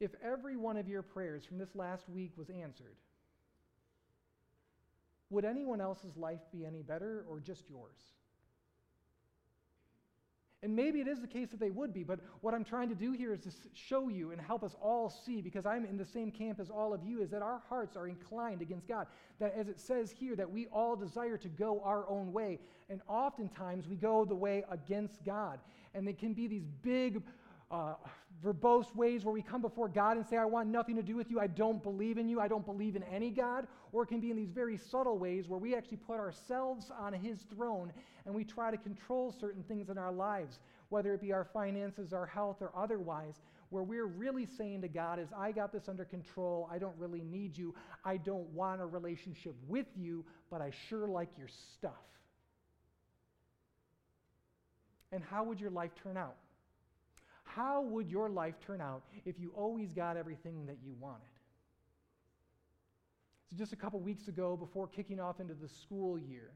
If 0.00 0.12
every 0.24 0.56
one 0.56 0.78
of 0.78 0.88
your 0.88 1.02
prayers 1.02 1.44
from 1.44 1.58
this 1.58 1.74
last 1.74 2.08
week 2.08 2.32
was 2.36 2.48
answered, 2.48 2.96
would 5.28 5.44
anyone 5.44 5.80
else's 5.80 6.16
life 6.16 6.40
be 6.50 6.66
any 6.66 6.82
better 6.82 7.24
or 7.28 7.38
just 7.38 7.68
yours? 7.68 7.98
And 10.62 10.76
maybe 10.76 11.00
it 11.00 11.08
is 11.08 11.20
the 11.20 11.26
case 11.26 11.48
that 11.52 11.60
they 11.60 11.70
would 11.70 11.94
be, 11.94 12.02
but 12.02 12.20
what 12.42 12.52
I'm 12.52 12.64
trying 12.64 12.90
to 12.90 12.94
do 12.94 13.12
here 13.12 13.32
is 13.32 13.40
to 13.40 13.50
show 13.72 14.08
you 14.08 14.32
and 14.32 14.40
help 14.40 14.62
us 14.62 14.76
all 14.82 15.08
see, 15.08 15.40
because 15.40 15.64
I'm 15.64 15.86
in 15.86 15.96
the 15.96 16.04
same 16.04 16.30
camp 16.30 16.60
as 16.60 16.68
all 16.68 16.92
of 16.92 17.02
you, 17.02 17.22
is 17.22 17.30
that 17.30 17.40
our 17.40 17.62
hearts 17.70 17.96
are 17.96 18.08
inclined 18.08 18.60
against 18.60 18.86
God. 18.86 19.06
That 19.38 19.54
as 19.56 19.68
it 19.68 19.80
says 19.80 20.10
here, 20.10 20.36
that 20.36 20.50
we 20.50 20.66
all 20.66 20.96
desire 20.96 21.38
to 21.38 21.48
go 21.48 21.80
our 21.82 22.06
own 22.10 22.30
way. 22.30 22.58
And 22.90 23.00
oftentimes 23.08 23.88
we 23.88 23.96
go 23.96 24.26
the 24.26 24.34
way 24.34 24.62
against 24.70 25.24
God. 25.24 25.60
And 25.94 26.06
it 26.06 26.18
can 26.18 26.34
be 26.34 26.46
these 26.46 26.66
big, 26.82 27.22
uh, 27.70 27.94
verbose 28.44 28.94
ways 28.96 29.24
where 29.24 29.32
we 29.32 29.42
come 29.42 29.60
before 29.60 29.88
God 29.88 30.16
and 30.16 30.26
say, 30.26 30.36
I 30.36 30.44
want 30.44 30.68
nothing 30.68 30.96
to 30.96 31.02
do 31.02 31.14
with 31.14 31.30
you. 31.30 31.40
I 31.40 31.46
don't 31.46 31.82
believe 31.82 32.18
in 32.18 32.28
you. 32.28 32.40
I 32.40 32.48
don't 32.48 32.64
believe 32.64 32.96
in 32.96 33.02
any 33.04 33.30
God. 33.30 33.66
Or 33.92 34.02
it 34.02 34.06
can 34.06 34.20
be 34.20 34.30
in 34.30 34.36
these 34.36 34.50
very 34.50 34.76
subtle 34.76 35.18
ways 35.18 35.46
where 35.46 35.58
we 35.58 35.74
actually 35.74 35.98
put 35.98 36.18
ourselves 36.18 36.90
on 36.98 37.12
his 37.12 37.40
throne 37.54 37.92
and 38.24 38.34
we 38.34 38.44
try 38.44 38.70
to 38.70 38.76
control 38.76 39.34
certain 39.38 39.62
things 39.64 39.88
in 39.88 39.98
our 39.98 40.12
lives, 40.12 40.58
whether 40.88 41.12
it 41.14 41.20
be 41.20 41.32
our 41.32 41.44
finances, 41.44 42.12
our 42.12 42.26
health, 42.26 42.56
or 42.60 42.72
otherwise, 42.76 43.40
where 43.68 43.82
we're 43.82 44.06
really 44.06 44.46
saying 44.46 44.80
to 44.82 44.88
God 44.88 45.18
is, 45.18 45.28
I 45.36 45.52
got 45.52 45.72
this 45.72 45.88
under 45.88 46.04
control. 46.04 46.68
I 46.72 46.78
don't 46.78 46.96
really 46.98 47.22
need 47.22 47.56
you. 47.56 47.74
I 48.04 48.16
don't 48.16 48.48
want 48.48 48.80
a 48.80 48.86
relationship 48.86 49.54
with 49.68 49.86
you, 49.96 50.24
but 50.50 50.60
I 50.60 50.72
sure 50.88 51.06
like 51.06 51.28
your 51.38 51.48
stuff. 51.74 51.92
And 55.12 55.22
how 55.22 55.44
would 55.44 55.60
your 55.60 55.70
life 55.70 55.90
turn 56.02 56.16
out? 56.16 56.36
How 57.54 57.82
would 57.82 58.08
your 58.08 58.28
life 58.28 58.54
turn 58.64 58.80
out 58.80 59.02
if 59.24 59.38
you 59.38 59.52
always 59.56 59.92
got 59.92 60.16
everything 60.16 60.66
that 60.66 60.76
you 60.84 60.94
wanted? 61.00 61.22
So, 63.48 63.56
just 63.56 63.72
a 63.72 63.76
couple 63.76 63.98
weeks 63.98 64.28
ago, 64.28 64.56
before 64.56 64.86
kicking 64.86 65.18
off 65.18 65.40
into 65.40 65.54
the 65.54 65.68
school 65.68 66.16
year, 66.16 66.52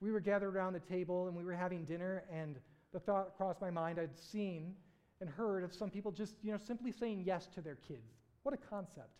we 0.00 0.12
were 0.12 0.20
gathered 0.20 0.54
around 0.54 0.74
the 0.74 0.80
table 0.80 1.26
and 1.26 1.36
we 1.36 1.44
were 1.44 1.54
having 1.54 1.84
dinner, 1.84 2.22
and 2.32 2.56
the 2.92 3.00
thought 3.00 3.36
crossed 3.36 3.60
my 3.60 3.70
mind 3.70 3.98
I'd 3.98 4.16
seen 4.16 4.74
and 5.20 5.28
heard 5.28 5.64
of 5.64 5.74
some 5.74 5.90
people 5.90 6.12
just, 6.12 6.34
you 6.42 6.52
know, 6.52 6.58
simply 6.64 6.92
saying 6.92 7.24
yes 7.26 7.48
to 7.54 7.60
their 7.60 7.78
kids. 7.88 8.12
What 8.42 8.54
a 8.54 8.58
concept. 8.58 9.10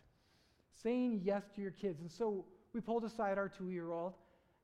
Saying 0.81 1.21
yes 1.23 1.43
to 1.55 1.61
your 1.61 1.71
kids. 1.71 1.99
And 1.99 2.09
so 2.09 2.45
we 2.73 2.79
pulled 2.79 3.03
aside 3.03 3.37
our 3.37 3.49
two 3.49 3.71
year 3.71 3.91
old 3.91 4.13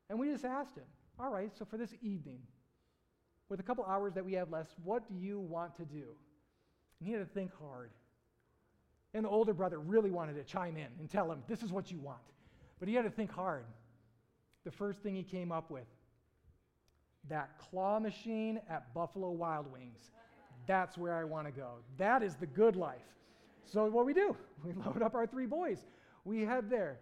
and 0.09 0.17
we 0.17 0.29
just 0.29 0.45
asked 0.45 0.77
him, 0.77 0.85
All 1.19 1.31
right, 1.31 1.51
so 1.57 1.65
for 1.65 1.77
this 1.77 1.93
evening, 2.01 2.39
with 3.49 3.59
a 3.59 3.63
couple 3.63 3.85
hours 3.85 4.13
that 4.13 4.25
we 4.25 4.33
have 4.33 4.51
left, 4.51 4.73
what 4.83 5.07
do 5.07 5.15
you 5.15 5.39
want 5.39 5.75
to 5.77 5.85
do? 5.85 6.05
And 6.99 7.07
he 7.07 7.11
had 7.11 7.19
to 7.19 7.33
think 7.33 7.51
hard. 7.59 7.91
And 9.13 9.25
the 9.25 9.29
older 9.29 9.53
brother 9.53 9.79
really 9.79 10.09
wanted 10.09 10.35
to 10.35 10.43
chime 10.43 10.75
in 10.75 10.87
and 10.99 11.09
tell 11.09 11.31
him, 11.31 11.43
this 11.47 11.61
is 11.61 11.71
what 11.71 11.91
you 11.91 11.99
want. 11.99 12.19
But 12.79 12.87
he 12.87 12.95
had 12.95 13.03
to 13.03 13.11
think 13.11 13.31
hard. 13.31 13.65
The 14.63 14.71
first 14.71 14.99
thing 14.99 15.15
he 15.15 15.23
came 15.23 15.51
up 15.51 15.69
with 15.69 15.85
that 17.29 17.57
claw 17.57 17.99
machine 17.99 18.59
at 18.69 18.93
Buffalo 18.93 19.29
Wild 19.31 19.71
Wings. 19.71 20.11
That's 20.67 20.97
where 20.97 21.13
I 21.13 21.23
want 21.23 21.47
to 21.47 21.51
go. 21.51 21.75
That 21.97 22.23
is 22.23 22.35
the 22.35 22.45
good 22.45 22.75
life. 22.75 23.01
So, 23.65 23.85
what 23.85 24.05
we 24.05 24.13
do, 24.13 24.35
we 24.65 24.73
load 24.73 25.01
up 25.01 25.15
our 25.15 25.25
three 25.25 25.45
boys. 25.45 25.79
We 26.25 26.41
head 26.41 26.69
there. 26.69 26.99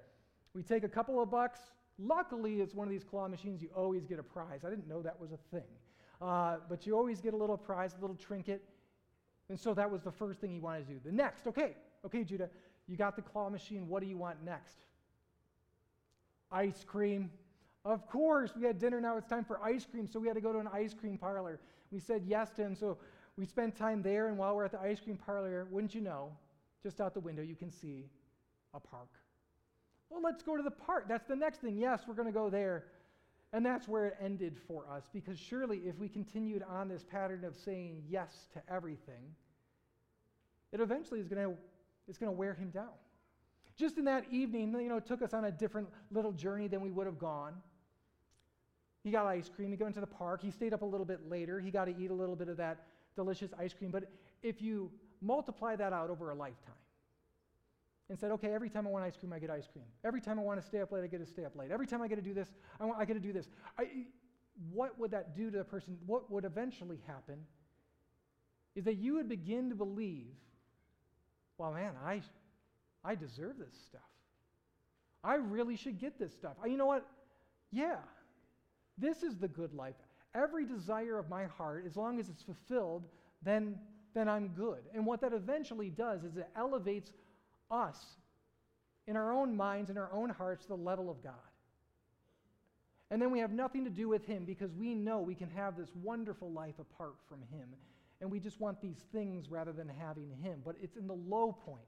We 0.54 0.64
take 0.64 0.84
a 0.84 0.90
couple 0.90 1.22
of 1.22 1.32
bucks. 1.32 1.60
Luckily, 1.98 2.62
it's 2.62 2.74
one 2.74 2.88
of 2.88 2.92
these 2.92 3.04
claw 3.04 3.28
machines, 3.28 3.62
you 3.62 3.70
always 3.76 4.06
get 4.06 4.20
a 4.20 4.24
prize. 4.24 4.62
I 4.66 4.70
didn't 4.70 4.88
know 4.88 5.02
that 5.02 5.20
was 5.20 5.32
a 5.32 5.40
thing. 5.52 5.68
Uh, 6.22 6.58
but 6.70 6.86
you 6.86 6.96
always 6.96 7.20
get 7.20 7.34
a 7.34 7.38
little 7.38 7.58
prize, 7.58 7.96
a 7.98 8.02
little 8.02 8.16
trinket. 8.16 8.62
And 9.50 9.60
so 9.60 9.74
that 9.74 9.90
was 9.90 10.02
the 10.02 10.12
first 10.12 10.40
thing 10.40 10.52
he 10.52 10.60
wanted 10.60 10.88
to 10.88 10.94
do. 10.94 11.00
The 11.04 11.12
next, 11.12 11.48
okay, 11.48 11.76
okay, 12.06 12.24
Judah, 12.24 12.50
you 12.88 12.96
got 12.96 13.16
the 13.16 13.22
claw 13.22 13.50
machine. 13.50 13.88
What 13.88 14.02
do 14.02 14.08
you 14.08 14.18
want 14.18 14.44
next? 14.46 14.78
Ice 16.52 16.84
cream. 16.86 17.32
Of 17.84 18.08
course, 18.08 18.52
we 18.56 18.64
had 18.64 18.78
dinner. 18.78 19.02
Now 19.02 19.18
it's 19.18 19.28
time 19.28 19.44
for 19.44 19.62
ice 19.64 19.86
cream. 19.90 20.08
So 20.08 20.20
we 20.20 20.28
had 20.28 20.36
to 20.36 20.42
go 20.42 20.54
to 20.54 20.60
an 20.60 20.70
ice 20.72 20.94
cream 20.94 21.18
parlor. 21.18 21.60
We 21.92 22.00
said 22.00 22.24
yes 22.28 22.52
to 22.52 22.62
him. 22.62 22.76
So 22.76 22.98
we 23.38 23.46
spent 23.46 23.76
time 23.76 24.02
there. 24.04 24.28
And 24.28 24.38
while 24.38 24.56
we're 24.56 24.66
at 24.66 24.72
the 24.72 24.80
ice 24.80 25.00
cream 25.00 25.18
parlor, 25.18 25.68
wouldn't 25.72 25.96
you 25.96 26.02
know, 26.02 26.32
just 26.84 27.02
out 27.02 27.14
the 27.14 27.20
window, 27.20 27.42
you 27.42 27.56
can 27.56 27.72
see 27.72 28.06
a 28.74 28.80
park. 28.80 29.10
Well, 30.10 30.22
let's 30.22 30.44
go 30.44 30.58
to 30.58 30.64
the 30.64 30.72
park. 30.72 31.06
That's 31.08 31.28
the 31.28 31.36
next 31.36 31.62
thing. 31.62 31.78
Yes, 31.78 32.04
we're 32.08 32.14
going 32.14 32.28
to 32.28 32.34
go 32.34 32.50
there. 32.50 32.86
And 33.54 33.66
that's 33.66 33.88
where 33.88 34.06
it 34.06 34.18
ended 34.22 34.58
for 34.68 34.86
us, 34.90 35.10
because 35.12 35.38
surely 35.38 35.80
if 35.80 35.98
we 35.98 36.08
continued 36.08 36.64
on 36.70 36.88
this 36.88 37.04
pattern 37.04 37.44
of 37.44 37.56
saying 37.56 38.04
yes 38.08 38.48
to 38.54 38.62
everything, 38.74 39.36
it 40.72 40.80
eventually 40.80 41.20
is 41.20 41.28
going 41.28 41.50
to 41.50 41.58
it's 42.08 42.18
going 42.18 42.32
to 42.32 42.38
wear 42.38 42.54
him 42.54 42.70
down. 42.72 42.90
Just 43.78 43.98
in 43.98 44.06
that 44.06 44.26
evening, 44.32 44.74
you 44.74 44.90
know, 44.90 44.98
it 44.98 45.06
took 45.06 45.22
us 45.22 45.34
on 45.34 45.46
a 45.46 45.52
different 45.52 45.88
little 46.12 46.32
journey 46.32 46.68
than 46.68 46.82
we 46.82 46.92
would 46.92 47.06
have 47.06 47.20
gone. 47.20 47.54
He 49.04 49.12
got 49.12 49.26
ice 49.26 49.50
cream. 49.50 49.72
He 49.72 49.82
went 49.82 49.96
to 49.96 50.02
the 50.02 50.08
park. 50.08 50.42
He 50.42 50.52
stayed 50.52 50.74
up 50.74 50.82
a 50.82 50.86
little 50.86 51.06
bit 51.06 51.30
later. 51.30 51.60
He 51.60 51.72
got 51.72 51.86
to 51.86 51.96
eat 51.98 52.12
a 52.12 52.14
little 52.14 52.36
bit 52.36 52.50
of 52.50 52.58
that 52.58 52.86
delicious 53.16 53.52
ice 53.58 53.74
cream. 53.74 53.92
But 53.92 54.10
if 54.44 54.62
you 54.62 54.92
multiply 55.22 55.76
that 55.76 55.94
out 55.94 56.10
over 56.10 56.32
a 56.32 56.36
lifetime, 56.36 56.76
and 58.12 58.20
said, 58.20 58.32
okay, 58.32 58.54
every 58.54 58.70
time 58.70 58.86
I 58.86 58.90
want 58.90 59.06
ice 59.06 59.16
cream, 59.18 59.32
I 59.34 59.40
get 59.40 59.50
ice 59.50 59.68
cream. 59.72 59.86
Every 60.04 60.20
time 60.22 60.38
I 60.38 60.42
want 60.42 60.60
to 60.60 60.66
stay 60.68 60.82
up 60.82 60.92
late, 60.92 61.04
I 61.04 61.08
get 61.08 61.26
to 61.26 61.26
stay 61.26 61.46
up 61.46 61.56
late. 61.56 61.72
Every 61.72 61.88
time 61.88 62.02
I 62.02 62.08
get 62.08 62.16
to 62.16 62.22
do 62.22 62.34
this, 62.34 62.52
I, 62.80 62.86
want, 62.86 63.00
I 63.00 63.06
get 63.06 63.14
to 63.14 63.20
do 63.20 63.32
this. 63.34 63.48
I, 63.80 63.88
what 64.72 65.00
would 65.00 65.12
that 65.12 65.36
do 65.36 65.50
to 65.50 65.58
the 65.58 65.64
person? 65.64 65.98
What 66.06 66.30
would 66.30 66.46
eventually 66.46 67.00
happen 67.08 67.40
is 68.76 68.84
that 68.84 68.96
you 68.96 69.16
would 69.16 69.30
begin 69.30 69.70
to 69.70 69.76
believe, 69.76 70.34
well, 71.58 71.72
man, 71.72 71.94
I, 72.06 72.22
I 73.04 73.16
deserve 73.16 73.58
this 73.58 73.74
stuff. 73.88 74.02
I 75.24 75.36
really 75.36 75.78
should 75.78 75.98
get 75.98 76.20
this 76.20 76.34
stuff. 76.34 76.58
I, 76.62 76.68
you 76.68 76.78
know 76.78 76.86
what? 76.86 77.08
yeah, 77.72 77.98
this 78.98 79.24
is 79.24 79.38
the 79.38 79.48
good 79.48 79.74
life. 79.74 79.96
Every 80.36 80.66
desire 80.66 81.18
of 81.18 81.30
my 81.30 81.46
heart, 81.46 81.86
as 81.88 81.96
long 81.96 82.20
as 82.20 82.30
it's 82.30 82.44
fulfilled, 82.44 83.04
then, 83.42 83.80
then 84.14 84.28
I'm 84.28 84.50
good. 84.50 84.80
And 84.94 85.06
what 85.06 85.22
that 85.22 85.34
eventually 85.34 85.90
does 85.90 86.24
is 86.24 86.38
it 86.38 86.48
elevates 86.56 87.14
us 87.72 87.98
in 89.08 89.16
our 89.16 89.34
own 89.34 89.56
minds 89.56 89.90
in 89.90 89.98
our 89.98 90.12
own 90.14 90.30
hearts 90.30 90.66
the 90.66 90.76
level 90.76 91.10
of 91.10 91.24
God. 91.24 91.34
And 93.10 93.22
then 93.22 93.32
we 93.32 93.40
have 93.40 93.52
nothing 93.52 93.84
to 93.84 93.90
do 93.90 94.08
with 94.08 94.26
Him 94.26 94.46
because 94.46 94.74
we 94.74 94.94
know 94.94 95.20
we 95.20 95.36
can 95.36 95.50
have 95.50 95.76
this 95.76 95.90
wonderful 95.96 96.52
life 96.52 96.80
apart 96.80 97.16
from 97.28 97.40
Him. 97.52 97.68
And 98.22 98.32
we 98.32 98.40
just 98.40 98.62
want 98.62 98.82
these 98.82 99.04
things 99.12 99.50
rather 99.50 99.74
than 99.74 99.90
having 99.90 100.30
Him. 100.30 100.62
But 100.64 100.76
it's 100.82 100.96
in 100.96 101.08
the 101.08 101.16
low 101.16 101.52
point 101.52 101.84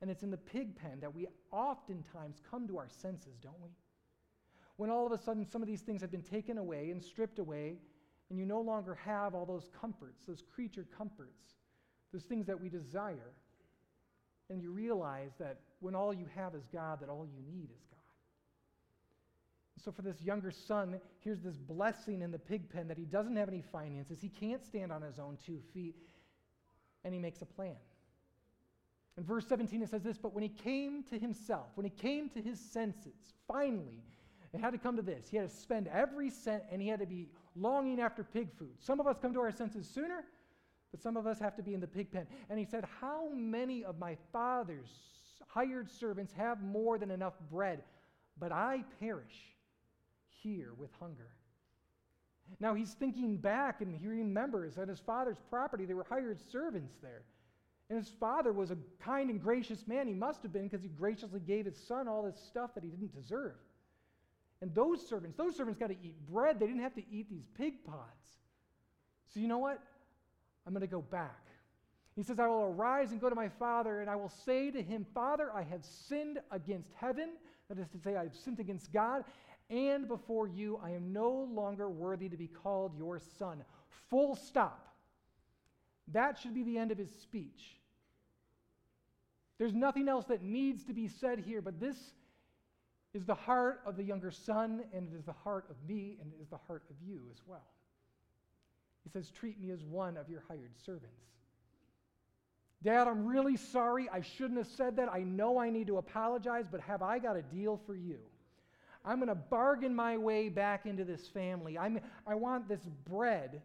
and 0.00 0.10
it's 0.10 0.22
in 0.22 0.30
the 0.30 0.36
pig 0.36 0.76
pen 0.76 1.00
that 1.00 1.14
we 1.14 1.26
oftentimes 1.50 2.40
come 2.50 2.66
to 2.68 2.78
our 2.78 2.88
senses, 2.88 3.38
don't 3.42 3.60
we? 3.62 3.70
When 4.76 4.90
all 4.90 5.06
of 5.06 5.12
a 5.12 5.18
sudden 5.18 5.46
some 5.46 5.62
of 5.62 5.68
these 5.68 5.82
things 5.82 6.00
have 6.00 6.10
been 6.10 6.22
taken 6.22 6.58
away 6.58 6.90
and 6.90 7.02
stripped 7.02 7.38
away, 7.38 7.78
and 8.28 8.38
you 8.38 8.46
no 8.46 8.60
longer 8.60 8.94
have 9.04 9.34
all 9.34 9.46
those 9.46 9.70
comforts, 9.80 10.26
those 10.26 10.42
creature 10.54 10.86
comforts, 10.96 11.54
those 12.12 12.24
things 12.24 12.46
that 12.46 12.60
we 12.60 12.68
desire, 12.68 13.32
and 14.50 14.62
you 14.62 14.70
realize 14.70 15.32
that 15.38 15.60
when 15.80 15.94
all 15.94 16.12
you 16.12 16.26
have 16.34 16.54
is 16.54 16.66
God, 16.72 17.00
that 17.00 17.08
all 17.08 17.26
you 17.26 17.40
need 17.52 17.70
is 17.70 17.82
God. 17.90 17.98
So, 19.84 19.92
for 19.92 20.02
this 20.02 20.22
younger 20.22 20.50
son, 20.50 21.00
here's 21.20 21.40
this 21.40 21.56
blessing 21.56 22.22
in 22.22 22.30
the 22.30 22.38
pig 22.38 22.70
pen 22.70 22.88
that 22.88 22.96
he 22.96 23.04
doesn't 23.04 23.36
have 23.36 23.48
any 23.48 23.60
finances, 23.60 24.18
he 24.20 24.28
can't 24.28 24.64
stand 24.64 24.92
on 24.92 25.02
his 25.02 25.18
own 25.18 25.36
two 25.44 25.60
feet, 25.72 25.96
and 27.04 27.12
he 27.12 27.20
makes 27.20 27.42
a 27.42 27.46
plan. 27.46 27.76
In 29.16 29.24
verse 29.24 29.46
17, 29.46 29.82
it 29.82 29.90
says 29.90 30.02
this 30.02 30.18
But 30.18 30.34
when 30.34 30.42
he 30.42 30.48
came 30.48 31.04
to 31.04 31.18
himself, 31.18 31.66
when 31.74 31.84
he 31.84 31.90
came 31.90 32.28
to 32.30 32.40
his 32.40 32.58
senses, 32.58 33.34
finally, 33.46 34.02
it 34.52 34.60
had 34.60 34.70
to 34.70 34.78
come 34.78 34.96
to 34.96 35.02
this. 35.02 35.28
He 35.28 35.36
had 35.36 35.50
to 35.50 35.54
spend 35.54 35.88
every 35.88 36.30
cent 36.30 36.62
and 36.70 36.80
he 36.80 36.88
had 36.88 37.00
to 37.00 37.06
be 37.06 37.28
longing 37.56 38.00
after 38.00 38.22
pig 38.22 38.52
food. 38.56 38.74
Some 38.78 39.00
of 39.00 39.06
us 39.06 39.16
come 39.20 39.34
to 39.34 39.40
our 39.40 39.50
senses 39.50 39.88
sooner, 39.88 40.24
but 40.94 41.02
some 41.02 41.16
of 41.16 41.26
us 41.26 41.40
have 41.40 41.56
to 41.56 41.62
be 41.64 41.74
in 41.74 41.80
the 41.80 41.88
pig 41.88 42.12
pen. 42.12 42.24
And 42.48 42.56
he 42.56 42.64
said, 42.64 42.84
How 43.00 43.28
many 43.34 43.82
of 43.82 43.98
my 43.98 44.16
father's 44.32 44.92
hired 45.48 45.90
servants 45.90 46.32
have 46.34 46.62
more 46.62 46.98
than 46.98 47.10
enough 47.10 47.34
bread, 47.50 47.82
but 48.38 48.52
I 48.52 48.84
perish 49.00 49.56
here 50.28 50.70
with 50.78 50.90
hunger? 51.00 51.32
Now 52.60 52.74
he's 52.74 52.92
thinking 52.92 53.38
back 53.38 53.80
and 53.80 53.92
he 53.92 54.06
remembers 54.06 54.76
that 54.76 54.86
his 54.86 55.00
father's 55.00 55.38
property, 55.50 55.84
there 55.84 55.96
were 55.96 56.06
hired 56.08 56.38
servants 56.52 56.94
there. 57.02 57.24
And 57.90 57.98
his 57.98 58.12
father 58.20 58.52
was 58.52 58.70
a 58.70 58.78
kind 59.00 59.30
and 59.30 59.42
gracious 59.42 59.88
man. 59.88 60.06
He 60.06 60.14
must 60.14 60.44
have 60.44 60.52
been 60.52 60.68
because 60.68 60.84
he 60.84 60.90
graciously 60.90 61.40
gave 61.40 61.64
his 61.64 61.76
son 61.76 62.06
all 62.06 62.22
this 62.22 62.38
stuff 62.38 62.72
that 62.76 62.84
he 62.84 62.90
didn't 62.90 63.12
deserve. 63.12 63.56
And 64.62 64.72
those 64.76 65.04
servants, 65.04 65.36
those 65.36 65.56
servants 65.56 65.76
got 65.76 65.88
to 65.88 65.96
eat 66.04 66.14
bread. 66.30 66.60
They 66.60 66.66
didn't 66.68 66.82
have 66.82 66.94
to 66.94 67.02
eat 67.10 67.28
these 67.28 67.48
pig 67.58 67.84
pods. 67.84 68.38
So 69.32 69.40
you 69.40 69.48
know 69.48 69.58
what? 69.58 69.82
I'm 70.66 70.72
going 70.72 70.80
to 70.80 70.86
go 70.86 71.02
back. 71.02 71.46
He 72.16 72.22
says, 72.22 72.38
I 72.38 72.46
will 72.46 72.72
arise 72.76 73.10
and 73.10 73.20
go 73.20 73.28
to 73.28 73.34
my 73.34 73.48
father, 73.48 74.00
and 74.00 74.08
I 74.08 74.16
will 74.16 74.32
say 74.44 74.70
to 74.70 74.82
him, 74.82 75.04
Father, 75.14 75.50
I 75.52 75.62
have 75.62 75.84
sinned 75.84 76.38
against 76.50 76.92
heaven. 76.94 77.30
That 77.68 77.78
is 77.78 77.88
to 77.88 77.98
say, 77.98 78.16
I 78.16 78.22
have 78.24 78.36
sinned 78.36 78.60
against 78.60 78.92
God, 78.92 79.24
and 79.68 80.06
before 80.06 80.46
you, 80.46 80.78
I 80.82 80.90
am 80.90 81.12
no 81.12 81.48
longer 81.52 81.88
worthy 81.88 82.28
to 82.28 82.36
be 82.36 82.46
called 82.46 82.96
your 82.96 83.18
son. 83.38 83.64
Full 84.10 84.36
stop. 84.36 84.94
That 86.12 86.38
should 86.38 86.54
be 86.54 86.62
the 86.62 86.78
end 86.78 86.92
of 86.92 86.98
his 86.98 87.10
speech. 87.10 87.80
There's 89.58 89.74
nothing 89.74 90.08
else 90.08 90.26
that 90.26 90.42
needs 90.42 90.84
to 90.84 90.92
be 90.92 91.08
said 91.08 91.40
here, 91.40 91.62
but 91.62 91.80
this 91.80 91.96
is 93.14 93.24
the 93.24 93.34
heart 93.34 93.80
of 93.86 93.96
the 93.96 94.02
younger 94.02 94.30
son, 94.30 94.84
and 94.92 95.08
it 95.08 95.16
is 95.16 95.24
the 95.24 95.32
heart 95.32 95.66
of 95.70 95.76
me, 95.88 96.16
and 96.20 96.32
it 96.32 96.42
is 96.42 96.48
the 96.48 96.58
heart 96.66 96.82
of 96.90 96.96
you 97.04 97.22
as 97.32 97.40
well. 97.46 97.73
He 99.04 99.10
says, 99.10 99.30
Treat 99.30 99.60
me 99.60 99.70
as 99.70 99.82
one 99.84 100.16
of 100.16 100.28
your 100.28 100.42
hired 100.48 100.72
servants. 100.84 101.22
Dad, 102.82 103.08
I'm 103.08 103.24
really 103.24 103.56
sorry. 103.56 104.08
I 104.12 104.20
shouldn't 104.20 104.58
have 104.58 104.66
said 104.66 104.96
that. 104.96 105.08
I 105.10 105.20
know 105.20 105.58
I 105.58 105.70
need 105.70 105.86
to 105.86 105.96
apologize, 105.96 106.66
but 106.70 106.80
have 106.82 107.00
I 107.00 107.18
got 107.18 107.36
a 107.36 107.42
deal 107.42 107.80
for 107.86 107.94
you? 107.94 108.18
I'm 109.04 109.16
going 109.16 109.28
to 109.28 109.34
bargain 109.34 109.94
my 109.94 110.16
way 110.16 110.48
back 110.48 110.84
into 110.84 111.04
this 111.04 111.26
family. 111.28 111.78
I'm, 111.78 112.00
I 112.26 112.34
want 112.34 112.68
this 112.68 112.80
bread 113.08 113.62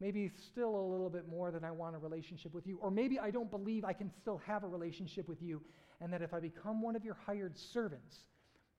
Maybe 0.00 0.30
still 0.50 0.76
a 0.76 0.86
little 0.86 1.08
bit 1.08 1.28
more 1.28 1.50
than 1.50 1.64
I 1.64 1.70
want 1.70 1.96
a 1.96 1.98
relationship 1.98 2.52
with 2.52 2.66
you. 2.66 2.78
Or 2.82 2.90
maybe 2.90 3.18
I 3.18 3.30
don't 3.30 3.50
believe 3.50 3.84
I 3.84 3.94
can 3.94 4.10
still 4.10 4.40
have 4.46 4.62
a 4.62 4.68
relationship 4.68 5.26
with 5.26 5.40
you, 5.40 5.62
and 6.00 6.12
that 6.12 6.20
if 6.20 6.34
I 6.34 6.40
become 6.40 6.82
one 6.82 6.96
of 6.96 7.04
your 7.04 7.16
hired 7.26 7.56
servants, 7.56 8.18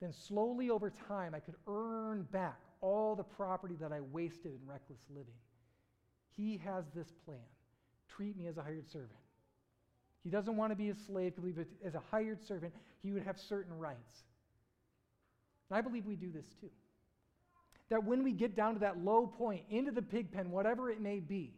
then 0.00 0.12
slowly 0.12 0.70
over 0.70 0.90
time 1.08 1.34
I 1.34 1.40
could 1.40 1.56
earn 1.66 2.22
back 2.30 2.60
all 2.80 3.16
the 3.16 3.24
property 3.24 3.74
that 3.80 3.92
I 3.92 4.00
wasted 4.00 4.52
in 4.52 4.60
reckless 4.66 5.00
living. 5.10 5.34
He 6.36 6.60
has 6.64 6.84
this 6.94 7.12
plan 7.24 7.38
treat 8.08 8.36
me 8.36 8.46
as 8.46 8.56
a 8.56 8.62
hired 8.62 8.88
servant. 8.90 9.12
He 10.24 10.30
doesn't 10.30 10.56
want 10.56 10.72
to 10.72 10.76
be 10.76 10.90
a 10.90 10.94
slave 10.94 11.34
because 11.36 11.66
as 11.84 11.94
a 11.94 12.02
hired 12.10 12.42
servant, 12.46 12.72
he 13.02 13.12
would 13.12 13.22
have 13.22 13.38
certain 13.38 13.78
rights. 13.78 14.24
And 15.70 15.78
I 15.78 15.80
believe 15.80 16.06
we 16.06 16.16
do 16.16 16.30
this 16.32 16.46
too 16.60 16.70
that 17.88 18.04
when 18.04 18.22
we 18.22 18.32
get 18.32 18.54
down 18.54 18.74
to 18.74 18.80
that 18.80 19.02
low 19.02 19.26
point, 19.26 19.62
into 19.70 19.90
the 19.90 20.02
pig 20.02 20.30
pen, 20.30 20.50
whatever 20.50 20.90
it 20.90 21.00
may 21.00 21.20
be, 21.20 21.54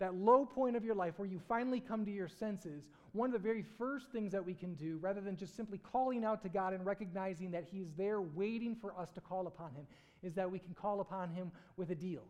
that 0.00 0.14
low 0.14 0.44
point 0.44 0.76
of 0.76 0.84
your 0.84 0.94
life 0.94 1.14
where 1.16 1.28
you 1.28 1.40
finally 1.48 1.80
come 1.80 2.04
to 2.04 2.10
your 2.10 2.28
senses, 2.28 2.84
one 3.12 3.28
of 3.28 3.32
the 3.32 3.38
very 3.38 3.64
first 3.78 4.10
things 4.10 4.32
that 4.32 4.44
we 4.44 4.54
can 4.54 4.74
do, 4.74 4.98
rather 5.00 5.20
than 5.20 5.36
just 5.36 5.56
simply 5.56 5.78
calling 5.78 6.24
out 6.24 6.42
to 6.42 6.48
God 6.48 6.72
and 6.72 6.84
recognizing 6.84 7.50
that 7.52 7.64
He's 7.70 7.92
there 7.96 8.20
waiting 8.20 8.74
for 8.74 8.98
us 8.98 9.10
to 9.12 9.20
call 9.20 9.46
upon 9.46 9.72
Him, 9.72 9.86
is 10.22 10.34
that 10.34 10.50
we 10.50 10.58
can 10.58 10.74
call 10.74 11.00
upon 11.00 11.30
Him 11.30 11.52
with 11.76 11.90
a 11.90 11.94
deal, 11.94 12.24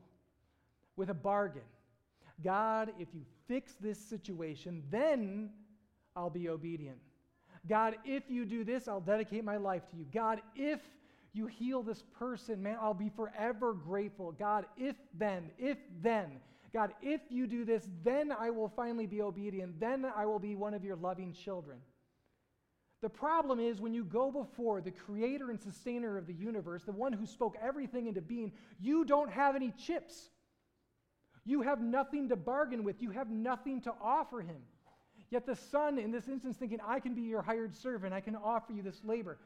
with 0.97 1.09
a 1.09 1.15
bargain. 1.15 1.63
God, 2.43 2.93
if 2.99 3.09
you 3.15 3.23
fix 3.49 3.75
this 3.81 3.99
situation, 3.99 4.83
then 4.91 5.51
I'll 6.17 6.31
be 6.31 6.49
obedient. 6.49 6.99
God, 7.67 7.97
if 8.05 8.25
you 8.29 8.45
do 8.45 8.63
this, 8.63 8.89
I'll 8.89 9.01
dedicate 9.01 9.45
my 9.45 9.57
life 9.57 9.89
to 9.91 9.97
you. 9.97 10.05
God, 10.13 10.43
if 10.55 10.81
you 11.33 11.47
heal 11.47 11.83
this 11.83 12.03
person, 12.19 12.63
man, 12.63 12.77
I'll 12.81 12.95
be 12.95 13.09
forever 13.09 13.73
grateful. 13.73 14.33
God, 14.33 14.67
if 14.77 14.97
then, 15.19 15.51
if 15.59 15.79
then, 16.03 16.33
God, 16.75 16.93
if 17.01 17.21
you 17.31 17.47
do 17.47 17.65
this, 17.65 17.89
then 18.03 18.33
I 18.33 18.51
will 18.51 18.69
finally 18.69 19.07
be 19.07 19.23
obedient. 19.23 19.81
Then 19.81 20.05
I 20.05 20.27
will 20.27 20.39
be 20.41 20.57
one 20.57 20.75
of 20.75 20.85
your 20.85 20.97
loving 20.97 21.33
children. 21.33 21.79
The 23.01 23.09
problem 23.09 23.61
is 23.61 23.81
when 23.81 23.95
you 23.95 24.05
go 24.05 24.31
before 24.31 24.81
the 24.81 24.91
creator 24.91 25.51
and 25.51 25.61
sustainer 25.61 26.19
of 26.19 26.27
the 26.27 26.35
universe, 26.35 26.83
the 26.85 26.93
one 26.93 27.13
who 27.13 27.27
spoke 27.27 27.57
everything 27.63 28.09
into 28.09 28.21
being, 28.21 28.53
you 28.81 29.05
don't 29.05 29.31
have 29.31 29.55
any 29.55 29.73
chips. 29.73 30.31
You 31.45 31.63
have 31.63 31.81
nothing 31.81 32.29
to 32.31 32.37
bargain 32.37 32.83
with, 32.83 33.01
you 33.01 33.11
have 33.11 33.31
nothing 33.31 33.81
to 33.83 33.93
offer 34.03 34.41
him. 34.41 34.63
Yet 35.31 35.47
the 35.47 35.57
son, 35.57 35.99
in 35.99 36.11
this 36.11 36.29
instance, 36.29 36.57
thinking, 36.57 36.81
I 36.85 37.01
can 37.01 37.15
be 37.15 37.23
your 37.23 37.43
hired 37.43 37.75
servant, 37.75 38.13
I 38.13 38.21
can 38.21 38.37
offer 38.37 38.73
you 38.73 38.83
this 38.83 39.01
labor 39.05 39.39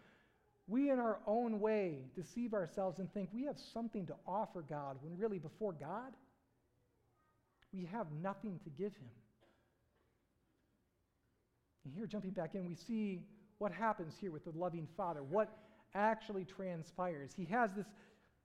we, 0.69 0.91
in 0.91 0.99
our 0.99 1.19
own 1.27 1.61
way, 1.61 2.05
deceive 2.15 2.53
ourselves 2.53 2.99
and 2.99 3.13
think 3.13 3.31
we 3.33 3.45
have 3.47 3.59
something 3.59 4.07
to 4.07 4.15
offer 4.27 4.63
God 4.69 4.99
when 5.01 5.17
really, 5.17 5.39
before 5.39 5.73
God, 5.73 6.13
we 7.73 7.89
have 7.93 8.07
nothing 8.23 8.59
to 8.65 8.71
give 8.71 8.93
Him. 8.95 9.11
And 11.85 11.95
here, 11.95 12.07
jumping 12.07 12.31
back 12.31 12.55
in, 12.55 12.67
we 12.67 12.75
see 12.75 13.23
what 13.59 13.73
happens 13.73 14.15
here 14.21 14.31
with 14.31 14.45
the 14.45 14.53
loving 14.57 14.87
Father, 14.97 15.23
what 15.23 15.57
actually 15.95 16.45
transpires. 16.45 17.33
He 17.37 17.45
has 17.47 17.71
this 17.75 17.87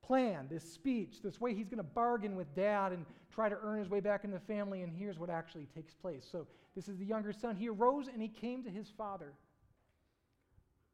plan, 0.02 0.48
this 0.50 0.64
speech, 0.64 1.22
this 1.22 1.40
way 1.40 1.54
he's 1.54 1.68
going 1.68 1.78
to 1.78 1.84
bargain 1.84 2.36
with 2.36 2.54
dad 2.56 2.92
and 2.92 3.06
try 3.34 3.50
to 3.50 3.58
earn 3.64 3.80
his 3.80 3.90
way 3.90 4.00
back 4.00 4.24
in 4.24 4.32
the 4.32 4.40
family, 4.40 4.82
and 4.82 4.94
here's 4.94 5.18
what 5.18 5.30
actually 5.30 5.68
takes 5.74 5.94
place. 5.94 6.28
So, 6.30 6.48
this 6.76 6.88
is 6.88 6.98
the 6.98 7.06
younger 7.06 7.34
son. 7.34 7.56
He 7.56 7.70
arose 7.70 8.08
and 8.08 8.22
he 8.22 8.28
came 8.28 8.64
to 8.64 8.70
his 8.70 8.90
father. 8.98 9.34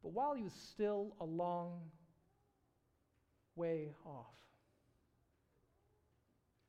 But 0.03 0.11
while 0.11 0.33
he 0.33 0.43
was 0.43 0.53
still 0.53 1.15
a 1.19 1.25
long 1.25 1.79
way 3.55 3.93
off, 4.05 4.25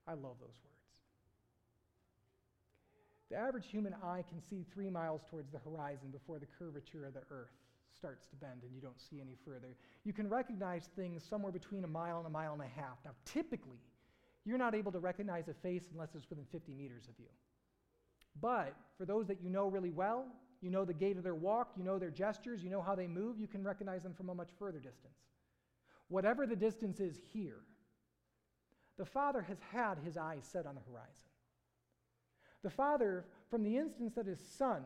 I 0.07 0.13
love 0.13 0.37
those 0.41 0.59
words. 0.65 0.70
The 3.31 3.37
average 3.37 3.67
human 3.67 3.95
eye 4.03 4.25
can 4.29 4.41
see 4.41 4.65
three 4.75 4.91
miles 4.91 5.23
towards 5.31 5.51
the 5.51 5.59
horizon 5.59 6.11
before 6.11 6.39
the 6.39 6.47
curvature 6.59 7.07
of 7.07 7.15
the 7.15 7.23
earth 7.31 7.53
starts 7.97 8.27
to 8.27 8.37
bend 8.37 8.63
and 8.63 8.75
you 8.75 8.81
don't 8.81 9.01
see 9.01 9.21
any 9.21 9.37
further. 9.45 9.77
You 10.05 10.13
can 10.13 10.29
recognize 10.29 10.89
things 10.97 11.23
somewhere 11.23 11.53
between 11.53 11.85
a 11.85 11.89
mile 11.89 12.19
and 12.19 12.27
a 12.27 12.31
mile 12.31 12.53
and 12.53 12.63
a 12.63 12.81
half. 12.81 12.99
Now, 13.05 13.13
typically, 13.25 13.79
you're 14.45 14.59
not 14.59 14.75
able 14.75 14.91
to 14.93 14.99
recognize 14.99 15.49
a 15.49 15.55
face 15.55 15.85
unless 15.93 16.15
it's 16.15 16.29
within 16.29 16.45
50 16.51 16.73
meters 16.75 17.05
of 17.09 17.15
you. 17.19 17.29
But 18.41 18.75
for 18.97 19.05
those 19.05 19.27
that 19.29 19.43
you 19.43 19.51
know 19.51 19.69
really 19.69 19.91
well, 19.91 20.27
you 20.61 20.71
know 20.71 20.85
the 20.85 20.95
gait 20.95 21.17
of 21.17 21.23
their 21.23 21.35
walk, 21.35 21.73
you 21.77 21.85
know 21.85 21.99
their 21.99 22.11
gestures, 22.11 22.63
you 22.63 22.71
know 22.71 22.83
how 22.83 22.95
they 22.95 23.07
move, 23.07 23.39
you 23.39 23.47
can 23.47 23.63
recognize 23.63 24.03
them 24.03 24.15
from 24.15 24.29
a 24.29 24.35
much 24.35 24.51
further 24.59 24.79
distance. 24.79 25.15
Whatever 26.09 26.47
the 26.47 26.57
distance 26.57 27.01
is 27.01 27.21
here, 27.33 27.61
the 28.99 29.05
Father 29.05 29.43
has 29.43 29.59
had 29.73 29.99
his 30.05 30.17
eyes 30.17 30.43
set 30.51 30.67
on 30.67 30.75
the 30.75 30.81
horizon. 30.91 31.30
The 32.63 32.71
Father, 32.71 33.25
from 33.51 33.63
the 33.63 33.77
instance 33.77 34.15
that 34.15 34.27
his 34.27 34.41
Son 34.41 34.83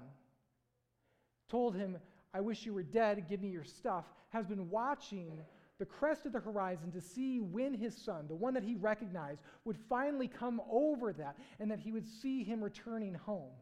told 1.49 1.77
him, 1.77 1.99
I 2.33 2.41
wish 2.41 2.67
you 2.67 2.75
were 2.75 2.83
dead, 2.83 3.29
give 3.29 3.41
me 3.41 3.49
your 3.49 3.65
stuff, 3.65 4.05
has 4.31 4.47
been 4.47 4.69
watching 4.71 5.41
the 5.79 5.85
crest 5.85 6.27
of 6.27 6.33
the 6.33 6.41
horizon 6.41 6.91
to 6.93 7.01
see 7.01 7.41
when 7.41 7.75
his 7.75 7.97
son, 7.97 8.27
the 8.29 8.35
one 8.35 8.55
that 8.55 8.63
he 8.63 8.75
recognized, 8.75 9.43
would 9.65 9.77
finally 9.89 10.29
come 10.29 10.61
over 10.71 11.13
that 11.13 11.37
and 11.59 11.71
that 11.71 11.81
he 11.81 11.93
would 11.93 12.07
see 12.07 12.45
him 12.45 12.63
returning 12.63 13.15
home. 13.15 13.53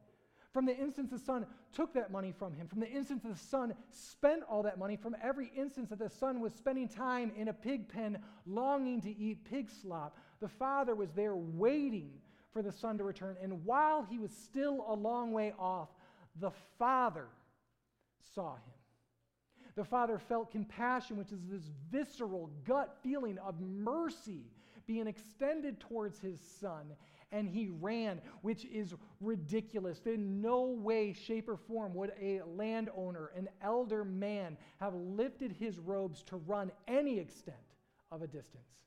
From 0.52 0.66
the 0.66 0.76
instance 0.76 1.10
the 1.10 1.18
son 1.18 1.46
took 1.72 1.94
that 1.94 2.12
money 2.12 2.32
from 2.38 2.52
him, 2.52 2.68
from 2.68 2.80
the 2.80 2.90
instance 2.90 3.22
the 3.24 3.34
son 3.34 3.74
spent 3.90 4.42
all 4.48 4.62
that 4.62 4.78
money, 4.78 4.96
from 4.96 5.16
every 5.22 5.50
instance 5.56 5.88
that 5.88 5.98
the 5.98 6.10
son 6.10 6.40
was 6.40 6.52
spending 6.52 6.88
time 6.88 7.32
in 7.36 7.48
a 7.48 7.52
pig 7.52 7.88
pen 7.88 8.18
longing 8.46 9.00
to 9.00 9.18
eat 9.18 9.44
pig 9.44 9.70
slop, 9.70 10.18
the 10.40 10.48
father 10.48 10.94
was 10.94 11.10
there 11.12 11.34
waiting 11.34 12.10
for 12.52 12.62
the 12.62 12.72
son 12.72 12.98
to 12.98 13.04
return. 13.04 13.36
And 13.42 13.64
while 13.64 14.02
he 14.02 14.18
was 14.18 14.30
still 14.30 14.84
a 14.88 14.94
long 14.94 15.32
way 15.32 15.54
off, 15.58 15.88
the 16.40 16.50
father 16.78 17.26
saw 18.34 18.54
him. 18.54 18.72
The 19.74 19.84
father 19.84 20.18
felt 20.18 20.50
compassion, 20.50 21.16
which 21.16 21.32
is 21.32 21.40
this 21.48 21.70
visceral 21.90 22.50
gut 22.64 22.96
feeling 23.02 23.38
of 23.38 23.58
mercy 23.60 24.44
being 24.86 25.06
extended 25.06 25.80
towards 25.80 26.18
his 26.18 26.40
son, 26.60 26.86
and 27.30 27.48
he 27.48 27.70
ran, 27.80 28.20
which 28.42 28.66
is 28.66 28.94
ridiculous. 29.20 30.00
In 30.04 30.42
no 30.42 30.64
way, 30.64 31.14
shape, 31.14 31.48
or 31.48 31.56
form 31.56 31.94
would 31.94 32.12
a 32.20 32.42
landowner, 32.46 33.30
an 33.34 33.48
elder 33.62 34.04
man, 34.04 34.58
have 34.78 34.94
lifted 34.94 35.52
his 35.52 35.78
robes 35.78 36.22
to 36.24 36.36
run 36.36 36.70
any 36.86 37.18
extent 37.18 37.56
of 38.10 38.20
a 38.20 38.26
distance. 38.26 38.82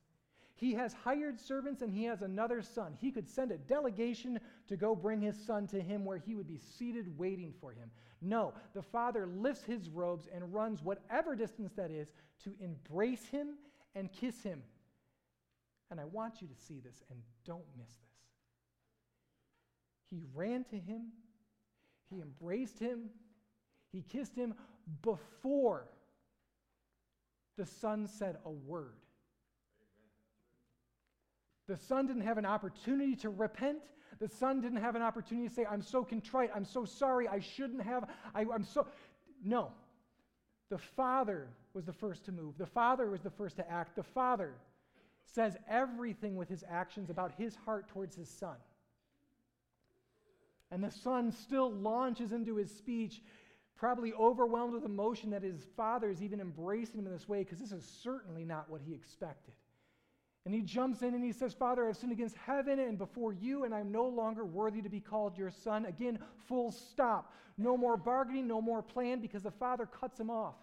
He 0.57 0.73
has 0.73 0.93
hired 0.93 1.39
servants 1.39 1.81
and 1.81 1.91
he 1.91 2.05
has 2.05 2.21
another 2.21 2.61
son. 2.61 2.95
He 3.01 3.11
could 3.11 3.27
send 3.27 3.51
a 3.51 3.57
delegation 3.57 4.39
to 4.67 4.77
go 4.77 4.95
bring 4.95 5.21
his 5.21 5.37
son 5.37 5.67
to 5.67 5.81
him 5.81 6.05
where 6.05 6.17
he 6.17 6.35
would 6.35 6.47
be 6.47 6.59
seated 6.77 7.17
waiting 7.17 7.53
for 7.59 7.71
him. 7.73 7.91
No, 8.21 8.53
the 8.73 8.81
father 8.81 9.27
lifts 9.27 9.63
his 9.63 9.89
robes 9.89 10.27
and 10.33 10.53
runs 10.53 10.81
whatever 10.81 11.35
distance 11.35 11.73
that 11.73 11.91
is 11.91 12.07
to 12.43 12.53
embrace 12.61 13.25
him 13.25 13.55
and 13.95 14.11
kiss 14.13 14.41
him. 14.43 14.63
And 15.91 15.99
I 15.99 16.05
want 16.05 16.41
you 16.41 16.47
to 16.47 16.55
see 16.55 16.79
this 16.79 17.03
and 17.09 17.19
don't 17.45 17.65
miss 17.77 17.89
this. 17.89 17.99
He 20.09 20.23
ran 20.33 20.63
to 20.65 20.77
him, 20.77 21.11
he 22.09 22.21
embraced 22.21 22.79
him, 22.79 23.09
he 23.91 24.01
kissed 24.01 24.35
him 24.35 24.53
before 25.01 25.89
the 27.57 27.65
son 27.65 28.07
said 28.07 28.37
a 28.45 28.51
word. 28.51 28.95
The 31.67 31.77
son 31.77 32.07
didn't 32.07 32.23
have 32.23 32.37
an 32.37 32.45
opportunity 32.45 33.15
to 33.17 33.29
repent. 33.29 33.79
The 34.19 34.27
son 34.27 34.61
didn't 34.61 34.77
have 34.77 34.95
an 34.95 35.01
opportunity 35.01 35.47
to 35.47 35.53
say, 35.53 35.65
I'm 35.65 35.81
so 35.81 36.03
contrite, 36.03 36.51
I'm 36.55 36.65
so 36.65 36.85
sorry, 36.85 37.27
I 37.27 37.39
shouldn't 37.39 37.81
have, 37.81 38.07
I, 38.33 38.41
am 38.41 38.63
so. 38.63 38.87
No. 39.43 39.71
The 40.69 40.77
father 40.77 41.47
was 41.73 41.85
the 41.85 41.93
first 41.93 42.25
to 42.25 42.31
move. 42.31 42.57
The 42.57 42.65
father 42.65 43.09
was 43.09 43.21
the 43.21 43.29
first 43.29 43.57
to 43.57 43.69
act. 43.69 43.95
The 43.95 44.03
father 44.03 44.53
says 45.25 45.57
everything 45.69 46.35
with 46.35 46.49
his 46.49 46.63
actions 46.69 47.09
about 47.09 47.33
his 47.37 47.55
heart 47.55 47.87
towards 47.89 48.15
his 48.15 48.29
son. 48.29 48.55
And 50.71 50.83
the 50.83 50.91
son 50.91 51.31
still 51.31 51.71
launches 51.71 52.31
into 52.31 52.55
his 52.55 52.71
speech, 52.71 53.21
probably 53.75 54.13
overwhelmed 54.13 54.73
with 54.73 54.85
emotion 54.85 55.29
that 55.31 55.43
his 55.43 55.65
father 55.75 56.09
is 56.09 56.23
even 56.23 56.39
embracing 56.39 56.99
him 56.99 57.05
in 57.05 57.13
this 57.13 57.27
way, 57.27 57.39
because 57.39 57.59
this 57.59 57.71
is 57.71 57.85
certainly 58.01 58.45
not 58.45 58.69
what 58.69 58.81
he 58.81 58.93
expected. 58.93 59.53
And 60.45 60.53
he 60.53 60.61
jumps 60.61 61.01
in 61.01 61.15
and 61.15 61.23
he 61.23 61.31
says, 61.31 61.53
Father, 61.53 61.87
I've 61.87 61.97
sinned 61.97 62.11
against 62.11 62.37
heaven 62.37 62.79
and 62.79 62.99
before 62.99 63.33
you, 63.33 63.63
and 63.63 63.73
I'm 63.73 63.91
no 63.91 64.05
longer 64.05 64.45
worthy 64.45 64.81
to 64.83 64.89
be 64.89 64.99
called 64.99 65.37
your 65.37 65.49
son. 65.49 65.85
Again, 65.85 66.19
full 66.47 66.71
stop. 66.71 67.33
No 67.57 67.75
more 67.75 67.97
bargaining, 67.97 68.47
no 68.47 68.61
more 68.61 68.83
plan, 68.83 69.19
because 69.19 69.41
the 69.41 69.51
father 69.51 69.87
cuts 69.87 70.19
him 70.19 70.29
off. 70.29 70.55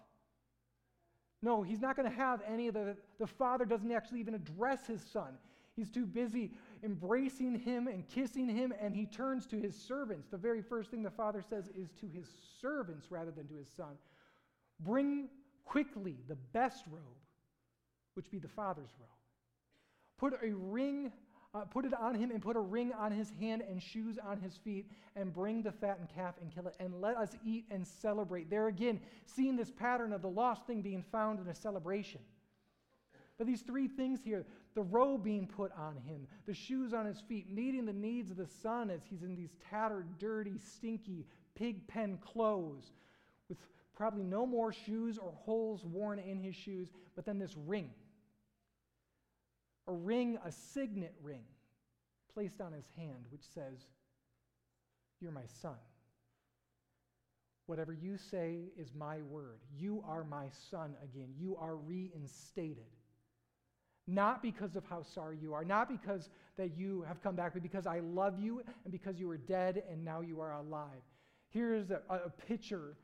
No, 1.41 1.61
he's 1.61 1.81
not 1.81 1.97
going 1.97 2.09
to 2.09 2.15
have 2.15 2.41
any 2.47 2.69
of 2.69 2.73
the. 2.73 2.95
The 3.19 3.27
father 3.27 3.65
doesn't 3.65 3.91
actually 3.91 4.21
even 4.21 4.35
address 4.35 4.87
his 4.87 5.01
son. 5.01 5.37
He's 5.75 5.89
too 5.89 6.05
busy 6.05 6.51
embracing 6.83 7.59
him 7.59 7.87
and 7.87 8.07
kissing 8.07 8.47
him, 8.47 8.73
and 8.79 8.95
he 8.95 9.05
turns 9.05 9.45
to 9.47 9.59
his 9.59 9.75
servants. 9.75 10.27
The 10.29 10.37
very 10.37 10.61
first 10.61 10.91
thing 10.91 11.03
the 11.03 11.09
father 11.09 11.41
says 11.41 11.67
is 11.75 11.91
to 11.99 12.07
his 12.07 12.27
servants 12.61 13.07
rather 13.09 13.31
than 13.31 13.47
to 13.47 13.55
his 13.55 13.67
son 13.75 13.97
Bring 14.79 15.27
quickly 15.65 16.15
the 16.29 16.35
best 16.35 16.85
robe, 16.89 17.01
which 18.13 18.31
be 18.31 18.39
the 18.39 18.47
father's 18.47 18.91
robe 18.99 19.09
Put 20.17 20.33
a 20.43 20.53
ring, 20.53 21.11
uh, 21.53 21.65
put 21.65 21.85
it 21.85 21.93
on 21.93 22.15
him, 22.15 22.31
and 22.31 22.41
put 22.41 22.55
a 22.55 22.61
ring 22.61 22.93
on 22.93 23.11
his 23.11 23.31
hand 23.39 23.63
and 23.67 23.81
shoes 23.81 24.17
on 24.17 24.39
his 24.39 24.55
feet, 24.57 24.89
and 25.15 25.33
bring 25.33 25.61
the 25.61 25.71
fattened 25.71 26.09
calf 26.13 26.35
and 26.41 26.53
kill 26.53 26.67
it, 26.67 26.75
and 26.79 27.01
let 27.01 27.17
us 27.17 27.35
eat 27.45 27.65
and 27.71 27.85
celebrate. 27.85 28.49
There 28.49 28.67
again, 28.67 28.99
seeing 29.25 29.55
this 29.55 29.71
pattern 29.71 30.13
of 30.13 30.21
the 30.21 30.29
lost 30.29 30.65
thing 30.65 30.81
being 30.81 31.03
found 31.11 31.39
in 31.39 31.47
a 31.47 31.55
celebration. 31.55 32.21
But 33.37 33.47
these 33.47 33.61
three 33.61 33.87
things 33.87 34.21
here 34.23 34.45
the 34.75 34.81
robe 34.81 35.23
being 35.23 35.45
put 35.45 35.71
on 35.77 35.95
him, 35.97 36.27
the 36.45 36.53
shoes 36.53 36.93
on 36.93 37.05
his 37.05 37.19
feet, 37.19 37.51
meeting 37.51 37.85
the 37.85 37.93
needs 37.93 38.31
of 38.31 38.37
the 38.37 38.47
son 38.47 38.89
as 38.89 39.01
he's 39.07 39.21
in 39.21 39.35
these 39.35 39.53
tattered, 39.69 40.17
dirty, 40.17 40.57
stinky 40.57 41.25
pig 41.55 41.85
pen 41.87 42.17
clothes, 42.17 42.91
with 43.49 43.57
probably 43.95 44.23
no 44.23 44.45
more 44.45 44.73
shoes 44.73 45.17
or 45.17 45.31
holes 45.35 45.85
worn 45.85 46.17
in 46.17 46.39
his 46.39 46.55
shoes, 46.55 46.89
but 47.15 47.25
then 47.25 47.37
this 47.37 47.55
ring 47.67 47.89
a 49.87 49.93
ring, 49.93 50.37
a 50.45 50.51
signet 50.51 51.13
ring, 51.21 51.43
placed 52.33 52.61
on 52.61 52.71
his 52.73 52.85
hand, 52.97 53.25
which 53.29 53.43
says, 53.53 53.87
You're 55.19 55.31
my 55.31 55.45
son. 55.61 55.77
Whatever 57.65 57.93
you 57.93 58.17
say 58.17 58.65
is 58.77 58.93
my 58.93 59.21
word. 59.21 59.59
You 59.77 60.03
are 60.07 60.23
my 60.23 60.47
son 60.69 60.95
again. 61.01 61.29
You 61.39 61.55
are 61.55 61.75
reinstated. 61.75 62.83
Not 64.05 64.41
because 64.41 64.75
of 64.75 64.83
how 64.85 65.01
sorry 65.01 65.37
you 65.41 65.53
are, 65.53 65.63
not 65.63 65.87
because 65.87 66.29
that 66.57 66.77
you 66.77 67.03
have 67.07 67.23
come 67.23 67.35
back, 67.35 67.53
but 67.53 67.63
because 67.63 67.87
I 67.87 67.99
love 67.99 68.37
you 68.37 68.61
and 68.83 68.91
because 68.91 69.17
you 69.17 69.27
were 69.27 69.37
dead 69.37 69.81
and 69.89 70.03
now 70.03 70.19
you 70.19 70.41
are 70.41 70.51
alive. 70.51 71.01
Here's 71.49 71.89
a, 71.89 72.01
a 72.09 72.29
picture 72.29 72.97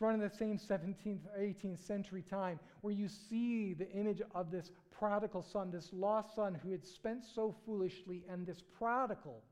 it's 0.00 0.14
in 0.14 0.20
the 0.20 0.30
same 0.30 0.58
17th, 0.58 1.26
or 1.36 1.40
18th 1.40 1.86
century 1.86 2.22
time 2.22 2.58
where 2.80 2.94
you 2.94 3.08
see 3.08 3.74
the 3.74 3.90
image 3.92 4.22
of 4.34 4.50
this 4.50 4.70
prodigal 4.90 5.42
son, 5.42 5.70
this 5.70 5.90
lost 5.92 6.34
son 6.34 6.58
who 6.62 6.70
had 6.70 6.84
spent 6.86 7.22
so 7.24 7.54
foolishly, 7.66 8.24
and 8.30 8.46
this 8.46 8.62
prodigal 8.78 9.42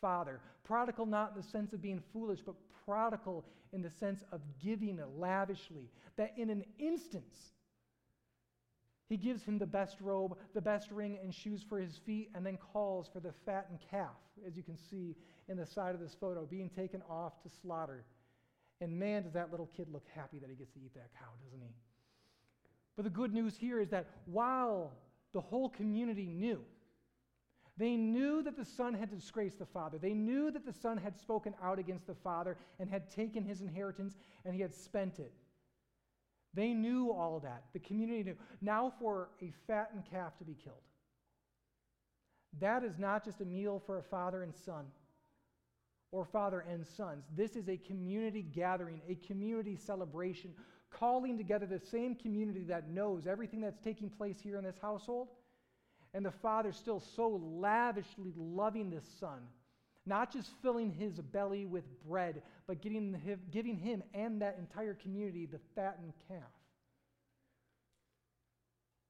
father. 0.00 0.40
Prodigal 0.64 1.06
not 1.06 1.32
in 1.34 1.42
the 1.42 1.48
sense 1.48 1.72
of 1.72 1.82
being 1.82 2.02
foolish, 2.12 2.40
but 2.44 2.54
prodigal 2.84 3.44
in 3.72 3.82
the 3.82 3.90
sense 3.90 4.22
of 4.30 4.40
giving 4.62 5.00
lavishly. 5.16 5.90
That 6.16 6.32
in 6.36 6.50
an 6.50 6.64
instance, 6.78 7.52
he 9.08 9.16
gives 9.16 9.42
him 9.42 9.58
the 9.58 9.66
best 9.66 9.96
robe, 10.00 10.36
the 10.54 10.60
best 10.60 10.90
ring, 10.90 11.18
and 11.22 11.34
shoes 11.34 11.64
for 11.68 11.80
his 11.80 11.96
feet, 11.96 12.30
and 12.34 12.44
then 12.46 12.58
calls 12.72 13.08
for 13.12 13.20
the 13.20 13.32
fattened 13.44 13.80
calf, 13.90 14.16
as 14.46 14.56
you 14.56 14.62
can 14.62 14.76
see 14.76 15.16
in 15.48 15.56
the 15.56 15.66
side 15.66 15.94
of 15.94 16.00
this 16.00 16.14
photo, 16.20 16.44
being 16.44 16.68
taken 16.68 17.02
off 17.08 17.42
to 17.42 17.48
slaughter. 17.62 18.04
And 18.80 18.98
man, 18.98 19.22
does 19.22 19.32
that 19.32 19.50
little 19.50 19.68
kid 19.76 19.88
look 19.92 20.06
happy 20.14 20.38
that 20.38 20.48
he 20.48 20.56
gets 20.56 20.72
to 20.72 20.78
eat 20.78 20.94
that 20.94 21.10
cow, 21.18 21.26
doesn't 21.44 21.60
he? 21.60 21.74
But 22.96 23.04
the 23.04 23.10
good 23.10 23.32
news 23.32 23.56
here 23.56 23.80
is 23.80 23.88
that 23.90 24.06
while 24.26 24.92
the 25.32 25.40
whole 25.40 25.68
community 25.68 26.26
knew, 26.26 26.60
they 27.76 27.96
knew 27.96 28.42
that 28.42 28.56
the 28.56 28.64
son 28.64 28.94
had 28.94 29.08
disgraced 29.08 29.58
the 29.60 29.66
father. 29.66 29.98
They 29.98 30.12
knew 30.12 30.50
that 30.50 30.66
the 30.66 30.72
son 30.72 30.98
had 30.98 31.16
spoken 31.16 31.54
out 31.62 31.78
against 31.78 32.08
the 32.08 32.14
father 32.14 32.56
and 32.80 32.90
had 32.90 33.08
taken 33.08 33.44
his 33.44 33.60
inheritance 33.60 34.16
and 34.44 34.52
he 34.52 34.60
had 34.60 34.74
spent 34.74 35.20
it. 35.20 35.32
They 36.54 36.72
knew 36.72 37.12
all 37.12 37.38
that. 37.40 37.64
The 37.72 37.78
community 37.78 38.24
knew. 38.24 38.36
Now, 38.60 38.92
for 38.98 39.28
a 39.40 39.52
fattened 39.68 40.04
calf 40.10 40.36
to 40.38 40.44
be 40.44 40.54
killed. 40.54 40.76
That 42.58 42.82
is 42.82 42.98
not 42.98 43.24
just 43.24 43.40
a 43.40 43.44
meal 43.44 43.80
for 43.86 43.98
a 43.98 44.02
father 44.02 44.42
and 44.42 44.52
son 44.54 44.86
or 46.10 46.24
father 46.24 46.64
and 46.68 46.86
sons. 46.86 47.24
This 47.36 47.56
is 47.56 47.68
a 47.68 47.76
community 47.76 48.42
gathering, 48.42 49.00
a 49.08 49.14
community 49.26 49.76
celebration, 49.76 50.54
calling 50.90 51.36
together 51.36 51.66
the 51.66 51.80
same 51.80 52.14
community 52.14 52.64
that 52.64 52.88
knows 52.88 53.26
everything 53.26 53.60
that's 53.60 53.78
taking 53.80 54.08
place 54.08 54.36
here 54.42 54.56
in 54.56 54.64
this 54.64 54.78
household. 54.80 55.28
And 56.14 56.24
the 56.24 56.30
father 56.30 56.72
still 56.72 57.00
so 57.00 57.40
lavishly 57.44 58.32
loving 58.36 58.90
this 58.90 59.04
son, 59.20 59.40
not 60.06 60.32
just 60.32 60.50
filling 60.62 60.90
his 60.90 61.20
belly 61.20 61.66
with 61.66 61.84
bread, 62.08 62.42
but 62.66 62.80
getting 62.80 63.12
him, 63.12 63.40
giving 63.50 63.76
him 63.76 64.02
and 64.14 64.40
that 64.40 64.56
entire 64.58 64.94
community 64.94 65.44
the 65.44 65.60
fattened 65.74 66.14
calf. 66.28 66.40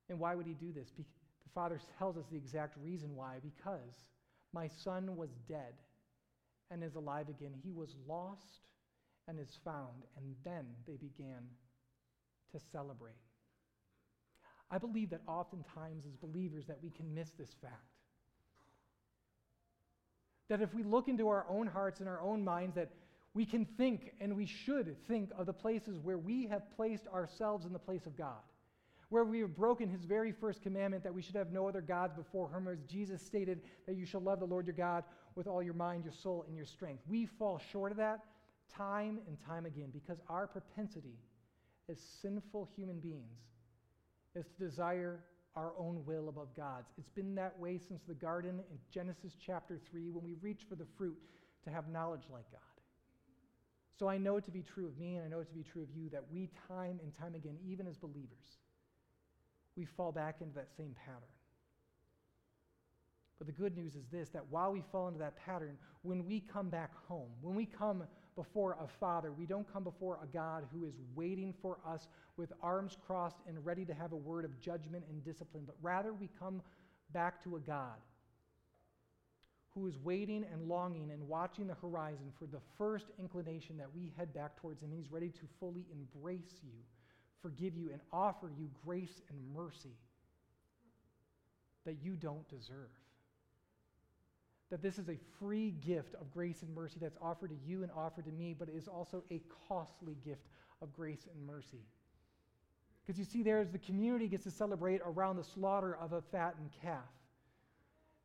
And 0.09 0.19
why 0.19 0.35
would 0.35 0.47
he 0.47 0.55
do 0.55 0.73
this? 0.73 0.91
Be- 0.91 1.05
the 1.45 1.51
father 1.55 1.81
tells 1.99 2.17
us 2.17 2.25
the 2.31 2.37
exact 2.37 2.77
reason 2.83 3.15
why. 3.15 3.37
Because 3.43 3.95
my 4.53 4.69
son 4.83 5.17
was 5.17 5.31
dead 5.49 5.75
and 6.71 6.83
is 6.83 6.95
alive 6.95 7.29
again. 7.29 7.53
He 7.63 7.73
was 7.73 7.95
lost 8.07 8.61
and 9.27 9.39
is 9.39 9.59
found. 9.65 10.05
And 10.17 10.35
then 10.45 10.65
they 10.87 10.97
began 10.97 11.43
to 12.53 12.61
celebrate. 12.73 13.15
I 14.71 14.79
believe 14.79 15.11
that 15.11 15.23
oftentimes 15.27 16.05
as 16.07 16.17
believers 16.17 16.67
that 16.67 16.79
we 16.83 16.91
can 16.91 17.15
miss 17.15 17.31
this 17.39 17.55
fact. 17.63 17.75
That 20.49 20.61
if 20.63 20.75
we 20.75 20.83
look 20.83 21.09
into 21.09 21.29
our 21.29 21.47
own 21.49 21.67
hearts 21.67 22.01
and 22.01 22.09
our 22.09 22.21
own 22.21 22.45
minds, 22.45 22.75
that 22.77 22.91
we 23.35 23.45
can 23.45 23.65
think 23.65 24.13
and 24.21 24.37
we 24.37 24.47
should 24.47 24.97
think 25.07 25.31
of 25.39 25.47
the 25.47 25.53
places 25.53 25.99
where 25.99 26.19
we 26.19 26.47
have 26.47 26.75
placed 26.75 27.07
ourselves 27.09 27.67
in 27.67 27.73
the 27.73 27.79
place 27.79 28.07
of 28.07 28.17
God, 28.17 28.41
where 29.11 29.25
we 29.25 29.41
have 29.41 29.55
broken 29.55 29.89
his 29.89 30.05
very 30.05 30.33
first 30.33 30.63
commandment 30.63 31.05
that 31.05 31.15
we 31.15 31.23
should 31.23 31.37
have 31.37 31.53
no 31.53 31.69
other 31.69 31.81
gods 31.83 32.15
before 32.15 32.51
him, 32.51 32.67
as 32.67 32.83
Jesus 32.83 33.23
stated 33.23 33.61
that 33.87 33.97
you 33.97 34.07
shall 34.07 34.21
love 34.21 34.41
the 34.41 34.47
Lord 34.47 34.67
your 34.67 34.75
God 34.75 35.05
with 35.39 35.47
all 35.47 35.63
your 35.63 35.73
mind, 35.73 36.03
your 36.03 36.13
soul, 36.13 36.45
and 36.49 36.57
your 36.57 36.67
strength. 36.67 37.01
We 37.09 37.25
fall 37.25 37.61
short 37.71 37.93
of 37.93 37.99
that 37.99 38.25
time 38.77 39.21
and 39.29 39.39
time 39.47 39.67
again 39.67 39.91
because 39.93 40.19
our 40.29 40.49
propensity 40.49 41.17
as 41.89 41.97
sinful 42.21 42.69
human 42.77 42.99
beings 42.99 43.39
is 44.35 44.45
to 44.47 44.65
desire 44.65 45.21
our 45.55 45.73
own 45.79 46.03
will 46.05 46.29
above 46.29 46.49
God's. 46.57 46.89
It's 46.99 47.09
been 47.11 47.37
that 47.37 47.57
way 47.59 47.79
since 47.79 48.03
the 48.07 48.15
garden 48.15 48.61
in 48.71 48.79
Genesis 48.93 49.33
chapter 49.45 49.79
3 49.91 50.11
when 50.11 50.25
we 50.25 50.35
reach 50.43 50.63
for 50.69 50.75
the 50.75 50.87
fruit 50.99 51.17
to 51.65 51.71
have 51.71 51.89
knowledge 51.89 52.25
like 52.33 52.51
God. 52.51 52.61
So 53.97 54.09
I 54.09 54.19
know 54.19 54.37
it 54.37 54.45
to 54.45 54.51
be 54.51 54.63
true 54.63 54.87
of 54.87 54.99
me 54.99 55.17
and 55.17 55.25
I 55.25 55.29
know 55.29 55.39
it 55.39 55.49
to 55.49 55.55
be 55.55 55.65
true 55.65 55.83
of 55.83 55.89
you 55.97 56.11
that 56.11 56.25
we, 56.33 56.51
time 56.67 56.99
and 57.03 57.17
time 57.17 57.37
again, 57.37 57.57
even 57.65 57.87
as 57.87 57.97
believers, 57.97 58.59
we 59.77 59.85
fall 59.85 60.11
back 60.11 60.37
into 60.41 60.55
that 60.57 60.69
same 60.77 60.97
pattern. 61.05 61.38
But 63.39 63.47
the 63.47 63.53
good 63.53 63.77
news 63.77 63.95
is 63.95 64.07
this 64.11 64.29
that 64.31 64.45
while 64.51 64.73
we 64.73 64.83
fall 64.91 65.07
into 65.09 65.21
that 65.21 65.37
pattern, 65.37 65.79
when 66.03 66.27
we 66.27 66.41
come 66.41 66.69
back 66.69 66.91
home, 67.07 67.31
when 67.41 67.55
we 67.55 67.67
come 67.67 68.05
before 68.35 68.77
a 68.81 68.87
father, 68.87 69.33
we 69.33 69.47
don't 69.47 69.71
come 69.73 69.85
before 69.85 70.19
a 70.23 70.27
God 70.27 70.65
who 70.73 70.85
is 70.85 70.95
waiting 71.15 71.55
for 71.63 71.79
us 71.87 72.09
with 72.37 72.53
arms 72.63 72.97
crossed 73.07 73.39
and 73.47 73.65
ready 73.65 73.85
to 73.85 73.95
have 73.95 74.13
a 74.13 74.17
word 74.17 74.45
of 74.45 74.61
judgment 74.61 75.05
and 75.09 75.25
discipline, 75.25 75.65
but 75.67 75.77
rather 75.83 76.13
we 76.13 76.29
come 76.39 76.63
back 77.13 77.43
to 77.45 77.57
a 77.57 77.61
God 77.61 77.97
who 79.71 79.87
is 79.87 79.99
waiting 80.03 80.45
and 80.53 80.69
longing 80.69 81.11
and 81.11 81.29
watching 81.29 81.67
the 81.67 81.75
horizon 81.75 82.33
for 82.39 82.47
the 82.47 82.61
first 82.77 83.07
inclination 83.19 83.77
that 83.77 83.89
we 83.95 84.13
head 84.17 84.33
back 84.35 84.57
towards 84.57 84.83
him. 84.83 84.91
He's 84.93 85.11
ready 85.11 85.29
to 85.29 85.41
fully 85.61 85.87
embrace 85.93 86.61
you, 86.65 86.73
forgive 87.43 87.77
you, 87.77 87.91
and 87.93 88.01
offer 88.13 88.51
you 88.59 88.69
grace 88.85 89.21
and 89.31 89.39
mercy 89.55 89.97
that 91.85 92.03
you 92.03 92.15
don't 92.15 92.49
deserve 92.49 92.91
that 94.71 94.83
this 94.83 94.99
is 94.99 95.09
a 95.09 95.17
free 95.39 95.71
gift 95.85 96.15
of 96.21 96.31
grace 96.33 96.63
and 96.63 96.75
mercy 96.75 96.99
that's 97.01 97.17
offered 97.23 97.51
to 97.51 97.57
you 97.67 97.83
and 97.83 97.91
offered 97.97 98.27
to 98.27 98.33
me, 98.33 98.55
but 98.59 98.69
it 98.69 98.75
is 98.77 98.89
also 98.89 99.23
a 99.31 99.41
costly 99.69 100.17
gift 100.25 100.47
of 100.83 100.93
grace 100.93 101.27
and 101.33 101.47
mercy. 101.47 101.85
Because 103.07 103.19
you 103.19 103.25
see, 103.25 103.43
there 103.43 103.59
as 103.59 103.71
the 103.71 103.79
community 103.79 104.29
gets 104.29 104.45
to 104.45 104.51
celebrate 104.51 105.01
around 105.05 105.37
the 105.37 105.45
slaughter 105.45 105.97
of 105.97 106.13
a 106.13 106.21
fattened 106.21 106.71
calf. 106.83 107.09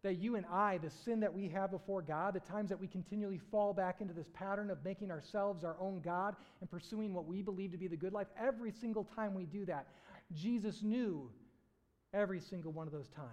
That 0.03 0.15
you 0.15 0.35
and 0.35 0.45
I, 0.51 0.79
the 0.79 0.89
sin 0.89 1.21
that 1.21 1.33
we 1.33 1.47
have 1.47 1.71
before 1.71 2.01
God, 2.01 2.33
the 2.33 2.41
times 2.41 2.67
that 2.67 2.81
we 2.81 2.87
continually 2.87 3.39
fall 3.49 3.73
back 3.73 4.01
into 4.01 4.13
this 4.13 4.27
pattern 4.33 4.69
of 4.69 4.83
making 4.83 5.09
ourselves 5.09 5.63
our 5.63 5.77
own 5.79 6.01
God 6.03 6.35
and 6.59 6.69
pursuing 6.69 7.13
what 7.13 7.25
we 7.25 7.41
believe 7.41 7.71
to 7.71 7.77
be 7.77 7.87
the 7.87 7.95
good 7.95 8.11
life, 8.11 8.27
every 8.37 8.73
single 8.73 9.05
time 9.15 9.33
we 9.33 9.45
do 9.45 9.65
that, 9.65 9.87
Jesus 10.35 10.83
knew 10.83 11.29
every 12.13 12.41
single 12.41 12.73
one 12.73 12.85
of 12.85 12.91
those 12.91 13.07
times. 13.07 13.29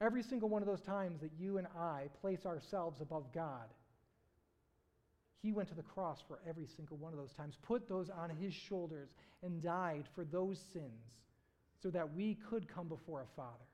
Every 0.00 0.22
single 0.22 0.48
one 0.48 0.62
of 0.62 0.68
those 0.68 0.80
times 0.80 1.20
that 1.20 1.30
you 1.38 1.58
and 1.58 1.66
I 1.78 2.08
place 2.22 2.46
ourselves 2.46 3.00
above 3.02 3.32
God, 3.34 3.68
He 5.42 5.52
went 5.52 5.68
to 5.68 5.74
the 5.74 5.82
cross 5.82 6.18
for 6.26 6.40
every 6.48 6.66
single 6.66 6.96
one 6.96 7.12
of 7.12 7.18
those 7.18 7.34
times, 7.34 7.58
put 7.62 7.86
those 7.86 8.08
on 8.08 8.30
His 8.30 8.54
shoulders, 8.54 9.10
and 9.42 9.62
died 9.62 10.04
for 10.14 10.24
those 10.24 10.58
sins 10.72 11.04
so 11.82 11.90
that 11.90 12.14
we 12.14 12.38
could 12.48 12.66
come 12.66 12.88
before 12.88 13.20
a 13.20 13.36
Father. 13.36 13.64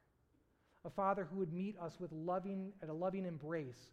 A 0.85 0.91
Father 0.91 1.29
who 1.31 1.39
would 1.39 1.53
meet 1.53 1.77
us 1.79 1.93
with 2.01 2.11
loving, 2.13 2.73
at 2.83 2.89
a 2.89 2.93
loving 2.95 3.25
embrace 3.25 3.91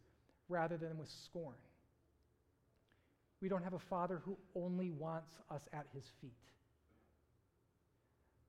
rather 0.50 0.78
than 0.78 0.98
with 0.98 1.10
scorn. 1.26 1.56
We 3.42 3.50
don't 3.50 3.64
have 3.64 3.74
a 3.74 3.80
Father 3.90 4.22
who 4.24 4.38
only 4.56 4.90
wants 4.90 5.34
us 5.52 5.62
at 5.72 5.86
His 5.94 6.04
feet. 6.20 6.32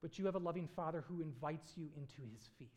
But 0.01 0.17
you 0.17 0.25
have 0.25 0.35
a 0.35 0.39
loving 0.39 0.69
Father 0.75 1.03
who 1.07 1.21
invites 1.21 1.69
you 1.75 1.89
into 1.95 2.21
His 2.31 2.47
feast 2.57 2.71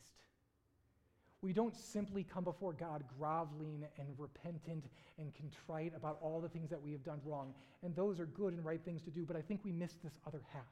we 1.42 1.52
don't 1.52 1.76
simply 1.76 2.24
come 2.24 2.44
before 2.44 2.72
God 2.72 3.04
groveling 3.18 3.84
and 3.98 4.08
repentant 4.18 4.84
and 5.18 5.32
contrite 5.34 5.92
about 5.96 6.18
all 6.20 6.40
the 6.40 6.48
things 6.48 6.68
that 6.70 6.82
we 6.82 6.92
have 6.92 7.04
done 7.04 7.20
wrong. 7.24 7.54
And 7.82 7.94
those 7.94 8.18
are 8.18 8.26
good 8.26 8.54
and 8.54 8.64
right 8.64 8.80
things 8.84 9.02
to 9.02 9.10
do, 9.10 9.24
but 9.24 9.36
I 9.36 9.40
think 9.40 9.60
we 9.64 9.72
miss 9.72 9.94
this 10.02 10.18
other 10.26 10.42
half. 10.52 10.62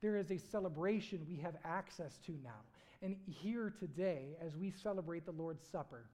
There 0.00 0.16
is 0.16 0.30
a 0.30 0.38
celebration 0.38 1.26
we 1.28 1.36
have 1.38 1.56
access 1.64 2.18
to 2.26 2.32
now. 2.44 2.60
And 3.02 3.16
here 3.26 3.72
today, 3.78 4.36
as 4.40 4.56
we 4.56 4.70
celebrate 4.70 5.24
the 5.24 5.32
Lord's 5.32 5.66
Supper, 5.66 6.04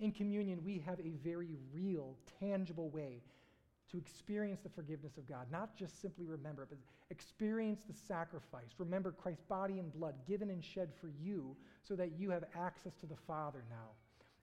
in 0.00 0.12
communion, 0.12 0.60
we 0.64 0.82
have 0.86 1.00
a 1.00 1.12
very 1.24 1.56
real, 1.72 2.16
tangible 2.40 2.88
way 2.90 3.20
to 3.90 3.98
experience 3.98 4.60
the 4.60 4.68
forgiveness 4.68 5.16
of 5.16 5.26
God. 5.26 5.46
Not 5.50 5.76
just 5.76 6.00
simply 6.00 6.26
remember, 6.26 6.66
but 6.68 6.78
experience 7.10 7.80
the 7.88 7.94
sacrifice. 7.94 8.74
Remember 8.78 9.12
Christ's 9.12 9.44
body 9.48 9.78
and 9.78 9.92
blood 9.92 10.14
given 10.26 10.50
and 10.50 10.62
shed 10.62 10.90
for 11.00 11.10
you 11.20 11.56
so 11.82 11.94
that 11.96 12.12
you 12.18 12.30
have 12.30 12.44
access 12.54 12.94
to 12.96 13.06
the 13.06 13.16
Father 13.26 13.64
now. 13.70 13.90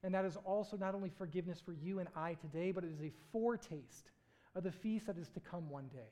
And 0.04 0.14
that 0.14 0.26
is 0.26 0.38
also 0.46 0.78
not 0.78 0.96
only 0.96 1.10
forgiveness 1.10 1.62
for 1.64 1.74
you 1.74 2.00
and 2.00 2.10
I 2.16 2.36
today, 2.36 2.72
but 2.72 2.84
it 2.84 2.92
is 2.92 3.02
a 3.02 3.12
foretaste 3.32 4.12
of 4.56 4.64
the 4.64 4.72
feast 4.72 5.08
that 5.08 5.18
is 5.18 5.30
to 5.30 5.40
come 5.40 5.70
one 5.70 5.88
day. 5.88 6.12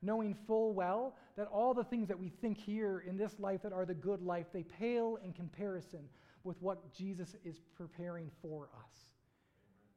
Knowing 0.00 0.34
full 0.46 0.72
well 0.72 1.14
that 1.36 1.46
all 1.46 1.74
the 1.74 1.84
things 1.84 2.08
that 2.08 2.18
we 2.18 2.28
think 2.28 2.58
here 2.58 3.04
in 3.06 3.16
this 3.16 3.38
life 3.38 3.62
that 3.62 3.72
are 3.72 3.86
the 3.86 3.94
good 3.94 4.22
life, 4.22 4.46
they 4.52 4.64
pale 4.64 5.18
in 5.24 5.32
comparison 5.32 6.00
with 6.42 6.60
what 6.60 6.92
Jesus 6.92 7.36
is 7.44 7.60
preparing 7.76 8.30
for 8.40 8.68
us. 8.84 9.06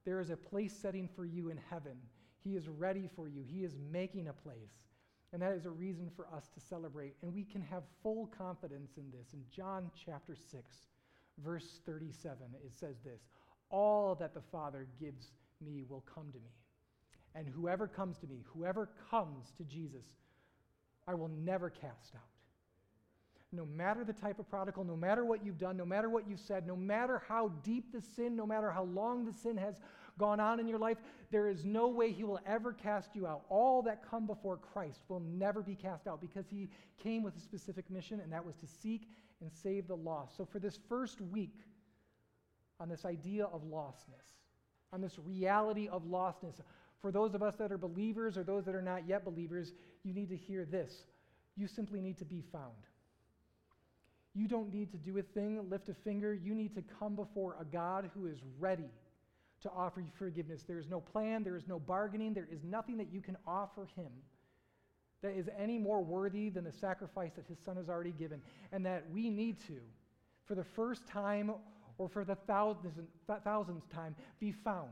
There 0.06 0.20
is 0.20 0.30
a 0.30 0.38
place 0.38 0.74
setting 0.74 1.10
for 1.16 1.26
you 1.26 1.50
in 1.50 1.60
heaven 1.70 1.98
he 2.46 2.56
is 2.56 2.70
ready 2.70 3.10
for 3.16 3.28
you, 3.28 3.44
He 3.44 3.64
is 3.64 3.76
making 3.92 4.28
a 4.28 4.34
place. 4.34 4.84
And 5.34 5.42
that 5.42 5.54
is 5.54 5.66
a 5.66 5.72
reason 5.72 6.10
for 6.16 6.28
us 6.28 6.48
to 6.54 6.62
celebrate. 6.62 7.16
And 7.22 7.34
we 7.34 7.44
can 7.44 7.62
have 7.62 7.84
full 8.02 8.28
confidence 8.38 8.92
in 8.98 9.12
this. 9.12 9.34
In 9.34 9.44
John 9.54 9.90
chapter 10.06 10.36
6, 10.36 10.64
verse 11.44 11.82
37, 11.86 12.38
it 12.64 12.72
says 12.80 12.98
this 13.04 13.20
All 13.70 14.16
that 14.16 14.34
the 14.34 14.44
Father 14.52 14.88
gives 15.00 15.32
me 15.60 15.84
will 15.90 16.06
come 16.14 16.32
to 16.32 16.38
me. 16.38 16.52
And 17.34 17.50
whoever 17.50 17.88
comes 17.88 18.18
to 18.20 18.28
me, 18.28 18.46
whoever 18.46 18.90
comes 19.10 19.52
to 19.58 19.64
Jesus, 19.64 20.06
I 21.08 21.16
will 21.16 21.32
never 21.44 21.70
cast 21.70 22.16
out. 22.16 22.22
No 23.52 23.66
matter 23.66 24.04
the 24.06 24.14
type 24.14 24.40
of 24.40 24.50
prodigal, 24.50 24.84
no 24.84 24.96
matter 24.96 25.26
what 25.26 25.44
you've 25.44 25.58
done, 25.58 25.78
no 25.78 25.86
matter 25.86 26.10
what 26.10 26.30
you've 26.30 26.40
said, 26.40 26.66
no 26.68 26.76
matter 26.76 27.24
how 27.28 27.50
deep 27.64 27.92
the 27.92 28.02
sin, 28.16 28.36
no 28.36 28.46
matter 28.46 28.72
how 28.72 28.84
long 28.84 29.26
the 29.26 29.34
sin 29.34 29.58
has 29.58 29.76
gone 30.18 30.40
on 30.40 30.60
in 30.60 30.68
your 30.68 30.80
life, 30.80 30.98
there 31.32 31.48
is 31.48 31.66
no 31.66 31.88
way 31.88 32.12
he 32.12 32.24
will 32.24 32.40
ever 32.46 32.74
cast 32.74 33.16
you 33.16 33.28
out. 33.28 33.44
All 33.50 33.82
that 33.84 34.10
come 34.10 34.26
before 34.26 34.58
Christ 34.58 35.02
will 35.08 35.20
never 35.20 35.62
be 35.62 35.76
cast 35.76 36.08
out 36.08 36.22
because 36.22 36.46
he 36.50 36.70
came 37.02 37.24
with 37.24 37.36
a 37.36 37.40
specific 37.40 37.90
mission, 37.90 38.20
and 38.20 38.32
that 38.32 38.46
was 38.46 38.56
to 38.58 38.68
seek 38.68 39.10
and 39.42 39.52
save 39.52 39.88
the 39.88 39.96
lost. 39.96 40.38
So, 40.38 40.46
for 40.46 40.60
this 40.60 40.80
first 40.88 41.20
week, 41.22 41.60
on 42.80 42.90
this 42.90 43.06
idea 43.06 43.46
of 43.46 43.64
lostness, 43.64 44.34
on 44.94 45.02
this 45.02 45.18
reality 45.20 45.88
of 45.88 46.04
lostness, 46.04 46.62
for 47.02 47.12
those 47.12 47.34
of 47.34 47.44
us 47.44 47.56
that 47.58 47.72
are 47.72 47.78
believers 47.78 48.38
or 48.38 48.44
those 48.44 48.66
that 48.66 48.76
are 48.76 48.82
not 48.82 49.08
yet 49.08 49.24
believers, 49.24 49.74
you 50.04 50.14
need 50.14 50.30
to 50.30 50.38
hear 50.38 50.66
this. 50.66 51.04
You 51.58 51.68
simply 51.68 52.02
need 52.02 52.18
to 52.18 52.26
be 52.26 52.44
found. 52.52 52.74
You 54.34 54.48
don't 54.48 54.74
need 54.74 54.92
to 54.92 54.98
do 54.98 55.18
a 55.18 55.22
thing, 55.22 55.70
lift 55.70 55.88
a 55.88 55.94
finger. 55.94 56.34
You 56.34 56.54
need 56.54 56.76
to 56.76 56.84
come 57.00 57.16
before 57.16 57.56
a 57.60 57.64
God 57.64 58.10
who 58.14 58.26
is 58.26 58.40
ready 58.60 58.90
to 59.66 59.72
offer 59.76 60.00
you 60.00 60.12
forgiveness. 60.18 60.64
There 60.68 60.80
is 60.80 60.88
no 60.88 61.02
plan, 61.02 61.44
there 61.44 61.56
is 61.56 61.68
no 61.68 61.80
bargaining, 61.80 62.34
there 62.34 62.48
is 62.52 62.64
nothing 62.64 62.98
that 62.98 63.12
you 63.12 63.22
can 63.22 63.36
offer 63.46 63.88
him 63.96 64.12
that 65.26 65.36
is 65.36 65.50
any 65.58 65.80
more 65.80 66.04
worthy 66.04 66.50
than 66.50 66.64
the 66.64 66.72
sacrifice 66.72 67.32
that 67.36 67.46
his 67.48 67.58
son 67.66 67.78
has 67.78 67.90
already 67.90 68.12
given. 68.12 68.42
And 68.72 68.86
that 68.86 69.06
we 69.12 69.30
need 69.30 69.60
to, 69.68 69.80
for 70.46 70.54
the 70.54 70.64
first 70.64 71.08
time 71.08 71.52
or 71.98 72.08
for 72.08 72.24
the 72.24 72.36
thousandth, 72.36 72.94
thousandth 73.44 73.90
time, 73.90 74.16
be 74.40 74.52
found. 74.52 74.92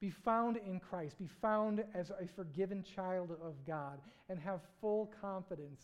Be 0.00 0.10
found 0.10 0.58
in 0.58 0.78
Christ. 0.78 1.18
Be 1.18 1.28
found 1.42 1.82
as 1.94 2.10
a 2.10 2.28
forgiven 2.36 2.84
child 2.84 3.32
of 3.42 3.54
God 3.66 3.98
and 4.28 4.38
have 4.38 4.60
full 4.80 5.10
confidence 5.20 5.80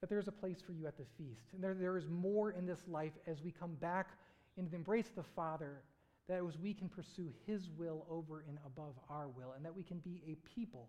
that 0.00 0.08
there's 0.08 0.28
a 0.28 0.32
place 0.32 0.58
for 0.64 0.72
you 0.72 0.86
at 0.86 0.96
the 0.96 1.06
feast. 1.18 1.48
And 1.54 1.64
there, 1.64 1.74
there 1.74 1.96
is 1.96 2.08
more 2.08 2.52
in 2.52 2.66
this 2.66 2.84
life 2.86 3.14
as 3.26 3.42
we 3.42 3.50
come 3.50 3.74
back 3.80 4.10
into 4.56 4.70
the 4.70 4.76
embrace 4.76 5.08
of 5.08 5.16
the 5.16 5.30
Father 5.34 5.82
that 6.28 6.44
was 6.44 6.58
we 6.58 6.74
can 6.74 6.88
pursue 6.88 7.32
his 7.46 7.68
will 7.78 8.04
over 8.10 8.44
and 8.48 8.58
above 8.66 8.94
our 9.08 9.28
will, 9.28 9.52
and 9.54 9.64
that 9.64 9.74
we 9.74 9.82
can 9.82 9.98
be 9.98 10.22
a 10.26 10.36
people 10.54 10.88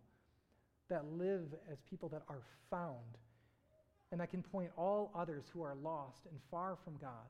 that 0.90 1.06
live 1.06 1.54
as 1.72 1.78
people 1.90 2.10
that 2.10 2.24
are 2.30 2.42
found, 2.70 3.18
and 4.12 4.20
that 4.22 4.32
can 4.32 4.42
point 4.42 4.72
all 4.78 5.12
others 5.16 5.44
who 5.54 5.62
are 5.62 5.76
lost 5.76 6.26
and 6.30 6.40
far 6.50 6.78
from 6.84 6.98
God, 7.00 7.28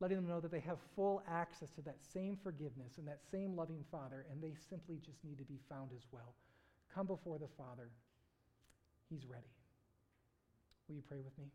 letting 0.00 0.16
them 0.16 0.28
know 0.28 0.40
that 0.40 0.50
they 0.50 0.60
have 0.60 0.78
full 0.94 1.22
access 1.28 1.70
to 1.70 1.82
that 1.82 1.96
same 2.12 2.38
forgiveness 2.42 2.98
and 2.98 3.08
that 3.08 3.20
same 3.30 3.56
loving 3.56 3.84
Father, 3.90 4.26
and 4.30 4.42
they 4.42 4.54
simply 4.68 5.00
just 5.04 5.24
need 5.24 5.38
to 5.38 5.44
be 5.44 5.58
found 5.68 5.90
as 5.94 6.02
well. 6.12 6.34
Come 6.94 7.06
before 7.06 7.38
the 7.38 7.48
Father. 7.56 7.88
He's 9.10 9.24
ready. 9.26 9.42
Will 10.88 10.96
you 10.96 11.02
pray 11.08 11.18
with 11.18 11.36
me? 11.38 11.46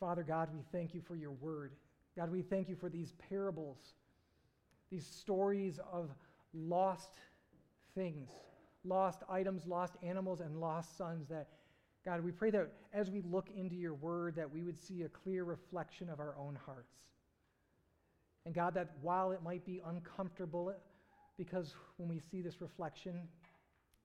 Father 0.00 0.22
God, 0.22 0.48
we 0.52 0.60
thank 0.72 0.94
you 0.94 1.00
for 1.06 1.16
your 1.16 1.30
word. 1.30 1.72
God, 2.16 2.30
we 2.30 2.40
thank 2.42 2.68
you 2.68 2.76
for 2.76 2.88
these 2.88 3.12
parables, 3.28 3.94
these 4.90 5.06
stories 5.06 5.78
of 5.92 6.10
lost 6.54 7.10
things, 7.94 8.30
lost 8.84 9.22
items, 9.28 9.66
lost 9.66 9.96
animals, 10.02 10.40
and 10.40 10.58
lost 10.58 10.96
sons. 10.96 11.28
That, 11.28 11.48
God, 12.04 12.24
we 12.24 12.32
pray 12.32 12.50
that 12.50 12.72
as 12.94 13.10
we 13.10 13.20
look 13.20 13.48
into 13.54 13.74
your 13.74 13.94
word, 13.94 14.34
that 14.36 14.50
we 14.50 14.62
would 14.62 14.78
see 14.78 15.02
a 15.02 15.08
clear 15.08 15.44
reflection 15.44 16.08
of 16.08 16.18
our 16.18 16.34
own 16.38 16.58
hearts. 16.64 16.94
And 18.46 18.54
God, 18.54 18.74
that 18.74 18.92
while 19.02 19.32
it 19.32 19.42
might 19.42 19.66
be 19.66 19.82
uncomfortable, 19.84 20.72
because 21.36 21.74
when 21.98 22.08
we 22.08 22.18
see 22.18 22.40
this 22.40 22.62
reflection, 22.62 23.28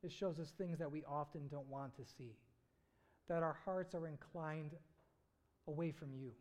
it 0.04 0.12
shows 0.12 0.40
us 0.40 0.50
things 0.58 0.80
that 0.80 0.92
we 0.92 1.04
often 1.06 1.48
don't 1.48 1.68
want 1.68 1.96
to 1.96 2.02
see. 2.18 2.36
That 3.30 3.44
our 3.44 3.56
hearts 3.64 3.96
are 3.96 4.08
inclined 4.08 4.72
away 5.68 5.92
from 5.92 6.10
you. 6.14 6.32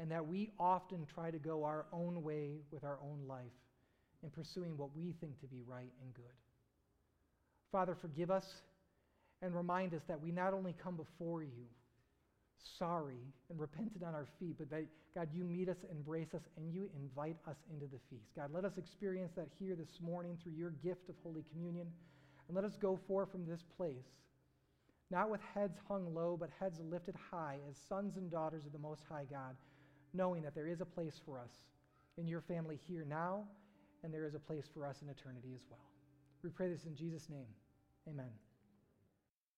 And 0.00 0.10
that 0.10 0.26
we 0.26 0.50
often 0.58 1.06
try 1.14 1.30
to 1.30 1.38
go 1.38 1.62
our 1.64 1.84
own 1.92 2.22
way 2.22 2.62
with 2.72 2.82
our 2.82 2.98
own 3.02 3.28
life 3.28 3.44
in 4.22 4.30
pursuing 4.30 4.76
what 4.76 4.96
we 4.96 5.14
think 5.20 5.38
to 5.40 5.46
be 5.46 5.62
right 5.66 5.92
and 6.02 6.14
good. 6.14 6.24
Father, 7.70 7.94
forgive 7.94 8.30
us 8.30 8.46
and 9.42 9.54
remind 9.54 9.94
us 9.94 10.02
that 10.08 10.20
we 10.20 10.32
not 10.32 10.54
only 10.54 10.74
come 10.82 10.96
before 10.96 11.42
you 11.42 11.66
sorry 12.78 13.20
and 13.48 13.58
repentant 13.58 14.02
on 14.04 14.14
our 14.14 14.26
feet, 14.38 14.56
but 14.58 14.70
that, 14.70 14.84
God, 15.14 15.28
you 15.34 15.44
meet 15.44 15.68
us, 15.68 15.76
embrace 15.90 16.34
us, 16.34 16.42
and 16.56 16.72
you 16.72 16.88
invite 16.94 17.36
us 17.48 17.56
into 17.72 17.86
the 17.86 17.98
feast. 18.10 18.30
God, 18.36 18.50
let 18.52 18.64
us 18.64 18.76
experience 18.76 19.32
that 19.36 19.48
here 19.58 19.74
this 19.74 20.00
morning 20.00 20.36
through 20.42 20.52
your 20.52 20.70
gift 20.82 21.08
of 21.08 21.14
Holy 21.22 21.44
Communion. 21.52 21.86
And 22.48 22.56
let 22.56 22.64
us 22.64 22.76
go 22.80 22.98
forth 23.06 23.30
from 23.30 23.46
this 23.46 23.62
place, 23.76 24.10
not 25.10 25.30
with 25.30 25.40
heads 25.54 25.78
hung 25.88 26.14
low, 26.14 26.36
but 26.38 26.50
heads 26.58 26.78
lifted 26.80 27.14
high 27.30 27.58
as 27.68 27.76
sons 27.88 28.16
and 28.16 28.30
daughters 28.30 28.66
of 28.66 28.72
the 28.72 28.78
Most 28.78 29.02
High 29.08 29.26
God, 29.30 29.56
knowing 30.12 30.42
that 30.42 30.54
there 30.54 30.66
is 30.66 30.80
a 30.80 30.84
place 30.84 31.20
for 31.24 31.38
us 31.38 31.50
in 32.16 32.26
your 32.26 32.40
family 32.40 32.78
here 32.88 33.04
now, 33.08 33.44
and 34.02 34.12
there 34.12 34.24
is 34.24 34.34
a 34.34 34.38
place 34.38 34.68
for 34.72 34.86
us 34.86 35.02
in 35.02 35.08
eternity 35.08 35.52
as 35.54 35.62
well. 35.70 35.80
We 36.42 36.50
pray 36.50 36.68
this 36.68 36.84
in 36.84 36.94
Jesus' 36.94 37.28
name. 37.28 37.48
Amen. 38.08 38.30